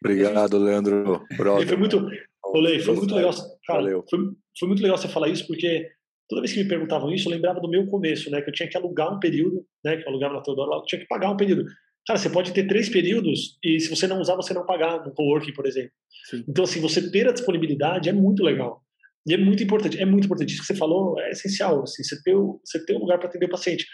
[0.04, 1.24] Obrigado, Leandro.
[1.68, 2.04] Foi muito,
[2.44, 3.32] Olê, foi muito legal.
[3.66, 4.18] Cara, foi,
[4.58, 5.88] foi muito legal você falar isso, porque
[6.28, 8.42] toda vez que me perguntavam isso, eu lembrava do meu começo, né?
[8.42, 9.96] Que eu tinha que alugar um período, né?
[9.96, 11.64] Que eu alugava na Teodoro, eu tinha que pagar um período.
[12.06, 15.14] Cara, você pode ter três períodos e se você não usar, você não pagar no
[15.14, 15.92] coworking, por exemplo.
[16.28, 16.44] Sim.
[16.48, 18.82] Então, assim, você ter a disponibilidade é muito legal.
[19.26, 19.98] E é muito importante.
[19.98, 20.50] É muito importante.
[20.52, 21.82] Isso que você falou é essencial.
[21.82, 23.86] Assim, você, ter, você ter um lugar para atender o paciente.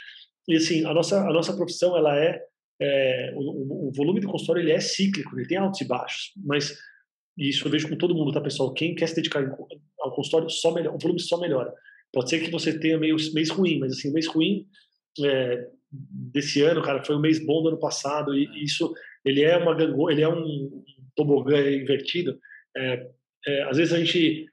[0.49, 2.41] E, assim, a nossa, a nossa profissão, ela é...
[2.81, 5.39] é o, o, volume do consultório, ele é cíclico.
[5.39, 6.33] Ele tem altos e baixos.
[6.45, 6.77] Mas
[7.37, 8.73] isso eu vejo com todo mundo, tá, pessoal?
[8.73, 9.45] Quem quer se dedicar
[10.01, 11.73] ao consultório, só melhor, o volume só melhora.
[12.13, 14.67] Pode ser que você tenha meio mês ruim, mas, assim, mês ruim...
[15.25, 18.93] É, desse ano, cara, foi o mês bom do ano passado e isso
[19.25, 20.83] ele é uma gangô, ele é um
[21.15, 22.39] tobogã invertido.
[22.77, 23.07] É,
[23.47, 24.47] é, às vezes a gente,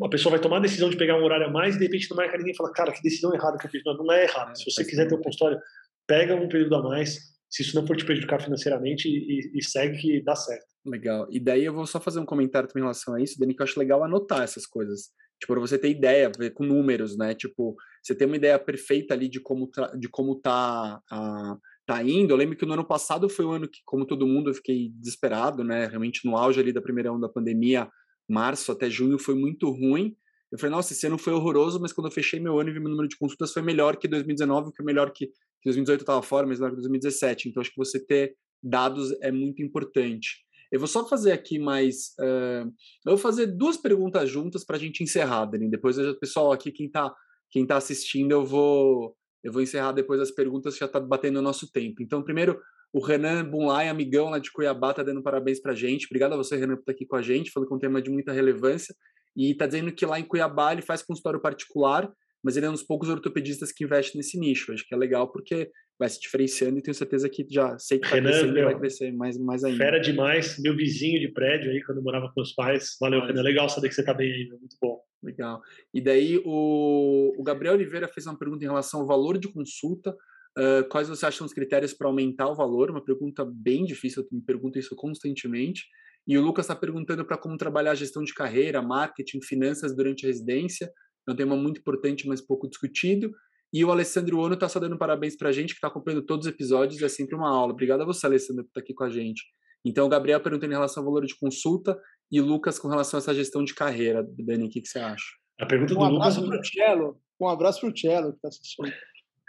[0.00, 2.08] uma pessoa vai tomar a decisão de pegar um horário a mais e de repente
[2.08, 3.82] não marca ninguém e fala, cara, que decisão errada que eu fiz.
[3.84, 4.56] Não, não é errado.
[4.56, 5.60] Se você quiser ter um consultório,
[6.06, 7.18] pega um período a mais.
[7.50, 10.64] Se isso não for te prejudicar financeiramente e, e segue que dá certo.
[10.86, 11.26] Legal.
[11.30, 13.60] E daí eu vou só fazer um comentário também em relação a isso, Dani, que
[13.60, 15.10] eu acho legal anotar essas coisas.
[15.38, 17.34] Tipo, para você ter ideia, ver com números, né?
[17.34, 22.02] Tipo, você tem uma ideia perfeita ali de como, tá, de como tá, a, tá
[22.02, 22.32] indo.
[22.32, 24.90] Eu lembro que no ano passado foi o ano que, como todo mundo, eu fiquei
[24.94, 25.86] desesperado, né?
[25.86, 27.86] Realmente no auge ali da primeira onda da pandemia,
[28.30, 30.16] março até junho foi muito ruim.
[30.50, 32.80] Eu falei, nossa, esse ano foi horroroso, mas quando eu fechei meu ano e vi
[32.80, 36.46] meu número de consultas foi melhor que 2019, que melhor que, que 2018 estava fora,
[36.46, 37.48] mas melhor que 2017.
[37.48, 40.44] Então, acho que você ter dados é muito importante.
[40.72, 42.14] Eu vou só fazer aqui mais.
[42.20, 42.66] Uh,
[43.06, 45.68] eu vou fazer duas perguntas juntas para a gente encerrar, Dani.
[45.68, 47.12] Depois, o pessoal aqui, quem está
[47.50, 51.42] quem tá assistindo, eu vou, eu vou encerrar depois as perguntas, já está batendo o
[51.42, 52.02] nosso tempo.
[52.02, 52.60] Então, primeiro,
[52.92, 56.06] o Renan Bunlai, amigão lá de Cuiabá, está dando parabéns para a gente.
[56.06, 57.50] Obrigado a você, Renan, por estar aqui com a gente.
[57.50, 58.94] Falou que é um tema de muita relevância.
[59.36, 62.12] E está dizendo que lá em Cuiabá ele faz consultório particular
[62.42, 64.72] mas ele é um dos poucos ortopedistas que investe nesse nicho.
[64.72, 68.08] Acho que é legal porque vai se diferenciando e tenho certeza que já sei que
[68.08, 69.84] vai crescer e vai crescer mais, mais ainda.
[69.84, 72.96] Fera demais, meu vizinho de prédio aí, quando eu morava com os pais.
[72.98, 73.42] Valeu, Renan.
[73.42, 74.98] Legal saber que você está bem aí, muito bom.
[75.22, 75.60] Legal.
[75.92, 80.16] E daí o, o Gabriel Oliveira fez uma pergunta em relação ao valor de consulta.
[80.58, 82.90] Uh, quais você acha os critérios para aumentar o valor?
[82.90, 85.84] Uma pergunta bem difícil, eu me pergunto isso constantemente.
[86.26, 90.26] E o Lucas está perguntando para como trabalhar a gestão de carreira, marketing, finanças durante
[90.26, 90.90] a residência.
[91.28, 93.30] É um tema muito importante, mas pouco discutido.
[93.72, 96.46] E o Alessandro Ono está só dando parabéns para a gente, que está acompanhando todos
[96.46, 97.72] os episódios, é sempre uma aula.
[97.72, 99.42] Obrigado a você, Alessandro, por estar tá aqui com a gente.
[99.84, 101.96] Então, o Gabriel perguntando em relação ao valor de consulta
[102.30, 104.26] e o Lucas com relação a essa gestão de carreira.
[104.38, 105.24] Dani, o que, que você acha?
[105.60, 106.36] A pergunta do um Lucas...
[106.36, 107.20] Abraço pro Cello.
[107.40, 108.92] Um abraço para o Cello, que está assistindo.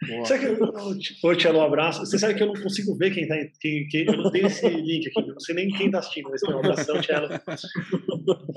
[0.04, 2.00] Que, ô, Tchelo, um abraço.
[2.00, 3.36] Você sabe que eu não consigo ver quem tá.
[3.60, 6.42] Quem, quem, eu não tenho esse link aqui, não sei nem quem está assistindo, mas
[6.44, 7.28] um abração, Tchelo.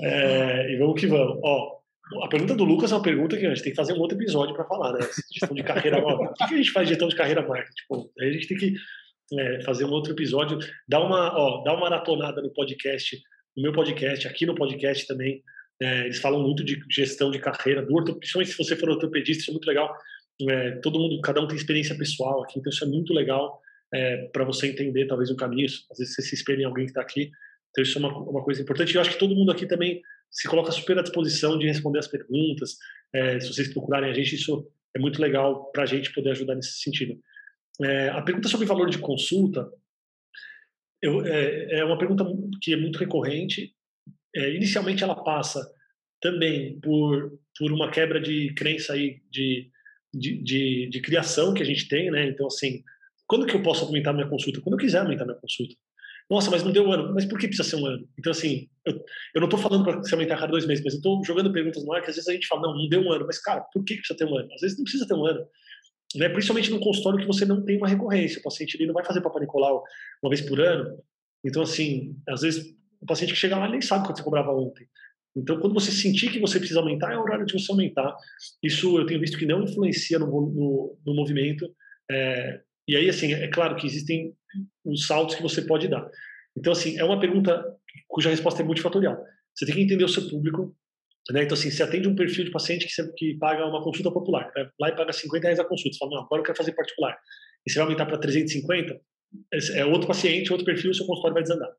[0.01, 1.39] É, e vamos que vamos.
[1.43, 1.79] Ó,
[2.23, 4.17] a pergunta do Lucas é uma pergunta que a gente tem que fazer um outro
[4.17, 5.07] episódio para falar, né?
[5.31, 5.99] Gestão de carreira.
[5.99, 7.73] O que, que a gente faz de gestão de carreira marketing?
[7.75, 8.73] Tipo, a gente tem que
[9.39, 10.57] é, fazer um outro episódio.
[10.87, 13.17] Dá uma, ó, dá uma maratonada no podcast,
[13.55, 15.43] no meu podcast, aqui no podcast também.
[15.79, 19.51] É, eles falam muito de gestão de carreira, do ortopedista, se você for ortopedista, isso
[19.51, 19.93] é muito legal
[20.49, 23.59] é, todo mundo, cada um tem experiência pessoal aqui, então isso é muito legal
[23.93, 25.65] é, para você entender talvez um caminho.
[25.65, 27.31] Às vezes você se espelha em alguém que está aqui,
[27.69, 28.93] então isso é uma, uma coisa importante.
[28.93, 31.99] E eu acho que todo mundo aqui também se coloca super à disposição de responder
[31.99, 32.77] as perguntas.
[33.13, 36.55] É, se vocês procurarem a gente, isso é muito legal para a gente poder ajudar
[36.55, 37.17] nesse sentido.
[37.81, 39.69] É, a pergunta sobre valor de consulta
[41.01, 42.25] eu, é, é, uma pergunta
[42.61, 43.73] que é muito recorrente.
[44.35, 45.61] É, inicialmente, ela passa
[46.21, 49.69] também por, por uma quebra de crença aí de
[50.15, 52.27] de, de, de, criação que a gente tem, né?
[52.27, 52.83] Então, assim,
[53.27, 54.61] quando que eu posso aumentar minha consulta?
[54.61, 55.75] Quando eu quiser aumentar minha consulta.
[56.29, 57.13] Nossa, mas não deu um ano.
[57.13, 58.07] Mas por que precisa ser um ano?
[58.17, 58.93] Então, assim, eu,
[59.35, 61.51] eu não estou falando para se aumentar a cada dois meses, mas eu estou jogando
[61.51, 63.25] perguntas no ar que às vezes a gente fala, não, não deu um ano.
[63.27, 64.51] Mas, cara, por que precisa ter um ano?
[64.53, 65.45] Às vezes não precisa ter um ano.
[66.15, 66.29] Né?
[66.29, 68.39] Principalmente num consultório que você não tem uma recorrência.
[68.39, 69.83] O paciente ele não vai fazer Papa Nicolau
[70.23, 70.97] uma vez por ano.
[71.43, 74.87] Então, assim, às vezes o paciente que chega lá nem sabe quanto você cobrava ontem.
[75.35, 78.15] Então, quando você sentir que você precisa aumentar, é o horário de você aumentar.
[78.63, 81.69] Isso eu tenho visto que não influencia no, no, no movimento.
[82.09, 84.33] É, e aí, assim, é claro que existem
[84.85, 86.09] os saltos que você pode dar.
[86.57, 87.65] Então, assim, é uma pergunta
[88.07, 89.21] cuja resposta é multifatorial.
[89.53, 90.75] Você tem que entender o seu público.
[91.31, 91.43] Né?
[91.43, 94.51] Então, assim, você atende um perfil de paciente que, que paga uma consulta popular.
[94.55, 94.69] Né?
[94.79, 95.93] Lá e paga 50 reais a consulta.
[95.93, 97.17] Você fala, não, agora eu quero fazer particular.
[97.65, 99.01] E você vai aumentar para 350,
[99.73, 101.71] é outro paciente, outro perfil, o seu consultório vai desandar.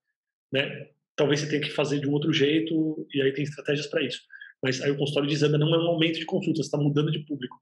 [0.53, 0.89] Né?
[1.17, 4.21] Talvez você tenha que fazer de um outro jeito, e aí tem estratégias para isso.
[4.63, 7.11] Mas aí o consultório de exame não é um aumento de consulta, você está mudando
[7.11, 7.57] de público.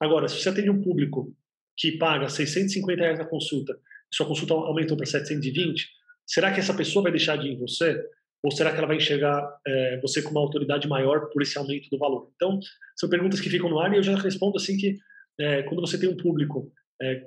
[0.00, 1.34] Agora, se você atende um público
[1.76, 3.78] que paga 650 reais na consulta,
[4.12, 5.88] sua consulta aumentou para 720,
[6.26, 8.00] será que essa pessoa vai deixar de ir em você?
[8.42, 11.88] Ou será que ela vai enxergar é, você com uma autoridade maior por esse aumento
[11.90, 12.30] do valor?
[12.36, 12.58] Então,
[12.96, 14.96] são perguntas que ficam no ar e eu já respondo assim que
[15.40, 16.72] é, quando você tem um público
[17.02, 17.26] é,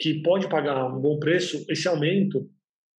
[0.00, 2.48] que pode pagar um bom preço, esse aumento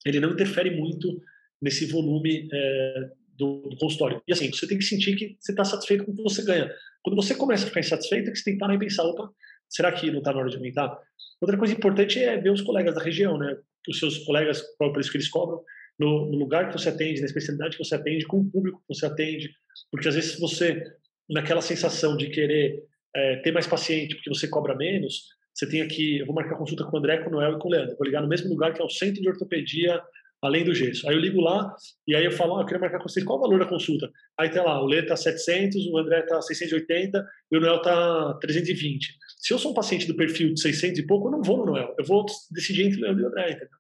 [0.04, 1.20] ele não interfere muito
[1.62, 4.20] nesse volume é, do, do, consultório.
[4.26, 6.70] E assim, você tem que sentir que você está satisfeito com o que você ganha.
[7.02, 9.30] Quando você começa a ficar insatisfeito, é que você tem que parar e pensar, opa,
[9.68, 10.98] será que não está na hora de aumentar?
[11.40, 13.56] Outra coisa importante é ver os colegas da região, né?
[13.88, 15.62] Os seus colegas, qual é o preço que eles cobram,
[15.98, 18.94] no, no, lugar que você atende, na especialidade que você atende, com o público que
[18.94, 19.50] você atende.
[19.90, 20.82] Porque às vezes você,
[21.28, 22.82] naquela sensação de querer
[23.14, 26.84] é, ter mais paciente porque você cobra menos, você tem aqui, eu vou marcar consulta
[26.84, 27.96] com o André, com o Noel e com o Leandro.
[27.96, 30.00] Vou ligar no mesmo lugar que é o Centro de Ortopedia
[30.43, 31.09] além do gesso.
[31.09, 31.74] Aí eu ligo lá
[32.07, 34.11] e aí eu falo, ah, eu queria marcar com vocês, qual o valor da consulta?
[34.38, 38.34] Aí tem lá, o Lê tá 700, o André tá 680 e o Noel tá
[38.40, 39.16] 320.
[39.38, 41.66] Se eu sou um paciente do perfil de 600 e pouco, eu não vou no
[41.66, 43.78] Noel, eu vou decidir entre o Leandro e o André, entendeu?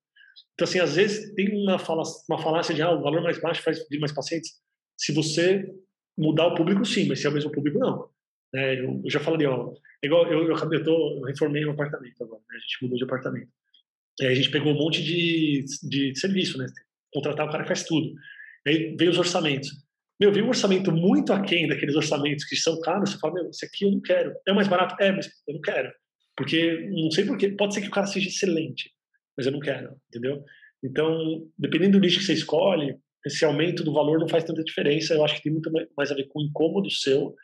[0.54, 3.62] Então, assim, às vezes tem uma, fala, uma falácia de, ah, o valor mais baixo
[3.62, 4.52] faz vir mais pacientes.
[4.96, 5.66] Se você
[6.16, 8.08] mudar o público, sim, mas se é o mesmo público, não.
[8.54, 12.22] É, eu, eu, já falei, ó, igual eu, eu, eu, tô, eu reformei um apartamento
[12.22, 12.56] agora, né?
[12.56, 13.50] a gente mudou de apartamento.
[14.20, 16.66] E aí a gente pegou um monte de, de serviço, né?
[17.12, 18.12] Contratar o cara que faz tudo.
[18.66, 19.70] Aí veio os orçamentos.
[20.20, 23.10] Meu, veio um orçamento muito aquém daqueles orçamentos que são caros.
[23.10, 24.34] Você fala, meu, esse aqui eu não quero.
[24.46, 24.94] É mais barato?
[25.02, 25.92] É, mas eu não quero.
[26.36, 28.90] Porque, não sei porquê, pode ser que o cara seja excelente,
[29.36, 30.42] mas eu não quero, entendeu?
[30.82, 35.14] Então, dependendo do nicho que você escolhe, esse aumento do valor não faz tanta diferença.
[35.14, 37.34] Eu acho que tem muito mais a ver com o incômodo seu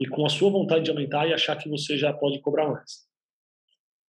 [0.00, 3.06] e com a sua vontade de aumentar e achar que você já pode cobrar mais.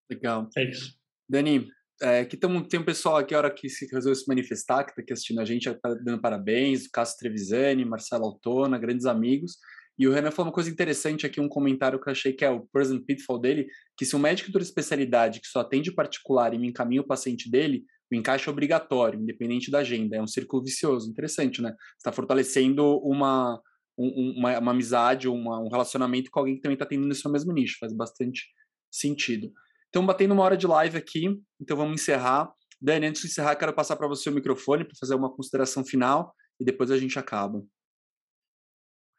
[0.09, 0.49] Legal.
[0.57, 0.97] É isso.
[1.29, 1.67] Dani,
[2.01, 5.01] é, que tem um pessoal aqui, a hora que se resolveu se manifestar, que está
[5.01, 9.57] aqui assistindo a gente, tá dando parabéns, o Cássio Trevisani, Marcelo Altona, grandes amigos.
[9.97, 12.49] E o Renan falou uma coisa interessante aqui, um comentário que eu achei que é
[12.49, 16.57] o present pitfall dele, que se um médico de especialidade que só atende particular e
[16.57, 20.15] me encaminha o paciente dele, o encaixe é obrigatório, independente da agenda.
[20.17, 21.09] É um círculo vicioso.
[21.09, 21.73] Interessante, né?
[21.97, 23.61] está fortalecendo uma,
[23.97, 27.31] um, uma, uma, amizade, uma, um relacionamento com alguém que também está tendo no seu
[27.31, 27.77] mesmo nicho.
[27.79, 28.47] Faz bastante
[28.91, 29.51] sentido.
[29.93, 32.51] Então, batendo uma hora de live aqui, então vamos encerrar.
[32.81, 36.33] Dani, antes de encerrar, quero passar para você o microfone para fazer uma consideração final
[36.59, 37.63] e depois a gente acaba.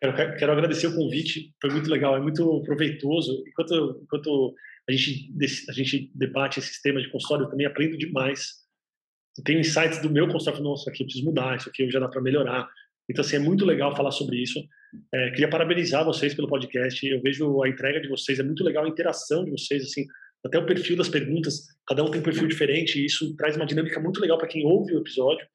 [0.00, 3.44] Quero, quero agradecer o convite, foi muito legal, é muito proveitoso.
[3.46, 4.52] Enquanto, enquanto
[4.88, 5.32] a, gente,
[5.68, 8.54] a gente debate esses temas de consultório, eu também aprendo demais.
[9.38, 12.08] Eu tenho insights do meu consultório, nossa, aqui eu preciso mudar, isso aqui já dá
[12.08, 12.68] para melhorar.
[13.08, 14.58] Então, assim, é muito legal falar sobre isso.
[15.14, 17.06] É, queria parabenizar vocês pelo podcast.
[17.06, 20.04] Eu vejo a entrega de vocês, é muito legal a interação de vocês, assim,
[20.44, 21.66] até o perfil das perguntas.
[21.86, 24.66] Cada um tem um perfil diferente e isso traz uma dinâmica muito legal para quem
[24.66, 25.46] ouve o episódio.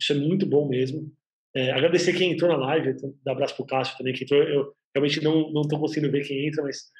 [0.00, 1.12] Isso é muito bom mesmo.
[1.54, 2.94] É, agradecer quem entrou na live,
[3.24, 4.42] dar abraço para o Cássio também, que entrou.
[4.42, 6.90] Eu realmente não estou conseguindo ver quem entra, mas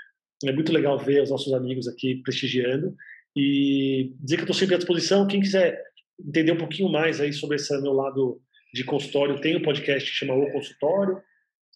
[0.44, 2.94] é muito legal ver os nossos amigos aqui prestigiando
[3.36, 5.26] e dizer que estou sempre à disposição.
[5.26, 5.80] Quem quiser
[6.18, 8.40] entender um pouquinho mais aí sobre esse meu lado
[8.72, 11.18] de consultório, tem um podcast que chama O Consultório,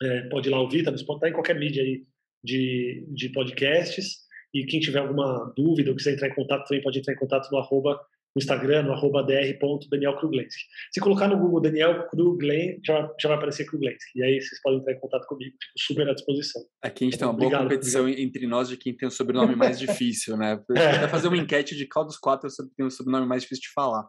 [0.02, 2.04] é, pode ir lá ouvir, tá, tá em qualquer mídia aí
[2.42, 4.29] de, de podcasts.
[4.52, 7.50] E quem tiver alguma dúvida ou quiser entrar em contato, também pode entrar em contato
[7.50, 8.00] no arroba,
[8.34, 10.64] no Instagram, no arroba dr.danielkruglenski.
[10.92, 14.18] Se colocar no Google Daniel Kruglen, já, já vai aparecer Kruglenski.
[14.18, 15.52] E aí vocês podem entrar em contato comigo.
[15.52, 16.62] Fico super à disposição.
[16.82, 18.22] Aqui a gente tem uma boa competição obrigado.
[18.24, 20.60] entre nós de quem tem o sobrenome mais difícil, né?
[20.76, 21.00] É.
[21.00, 24.08] Vai fazer uma enquete de qual dos quatro tem o sobrenome mais difícil de falar.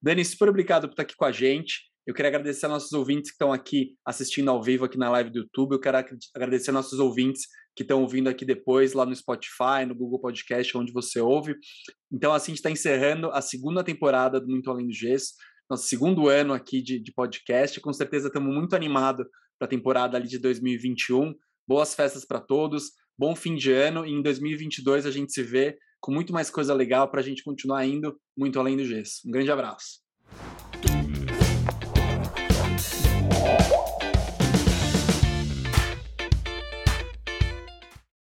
[0.00, 1.91] Dani, super obrigado por estar aqui com a gente.
[2.04, 5.30] Eu quero agradecer a nossos ouvintes que estão aqui assistindo ao vivo aqui na live
[5.30, 5.72] do YouTube.
[5.72, 5.98] Eu quero
[6.34, 7.46] agradecer a nossos ouvintes
[7.76, 11.54] que estão ouvindo aqui depois, lá no Spotify, no Google Podcast, onde você ouve.
[12.12, 15.34] Então, assim, a gente está encerrando a segunda temporada do Muito Além do Gesso,
[15.70, 17.80] nosso segundo ano aqui de, de podcast.
[17.80, 19.24] Com certeza estamos muito animados
[19.56, 21.32] para a temporada ali de 2021.
[21.66, 24.04] Boas festas para todos, bom fim de ano.
[24.04, 27.44] E em 2022 a gente se vê com muito mais coisa legal para a gente
[27.44, 29.20] continuar indo muito além do gesso.
[29.24, 30.02] Um grande abraço.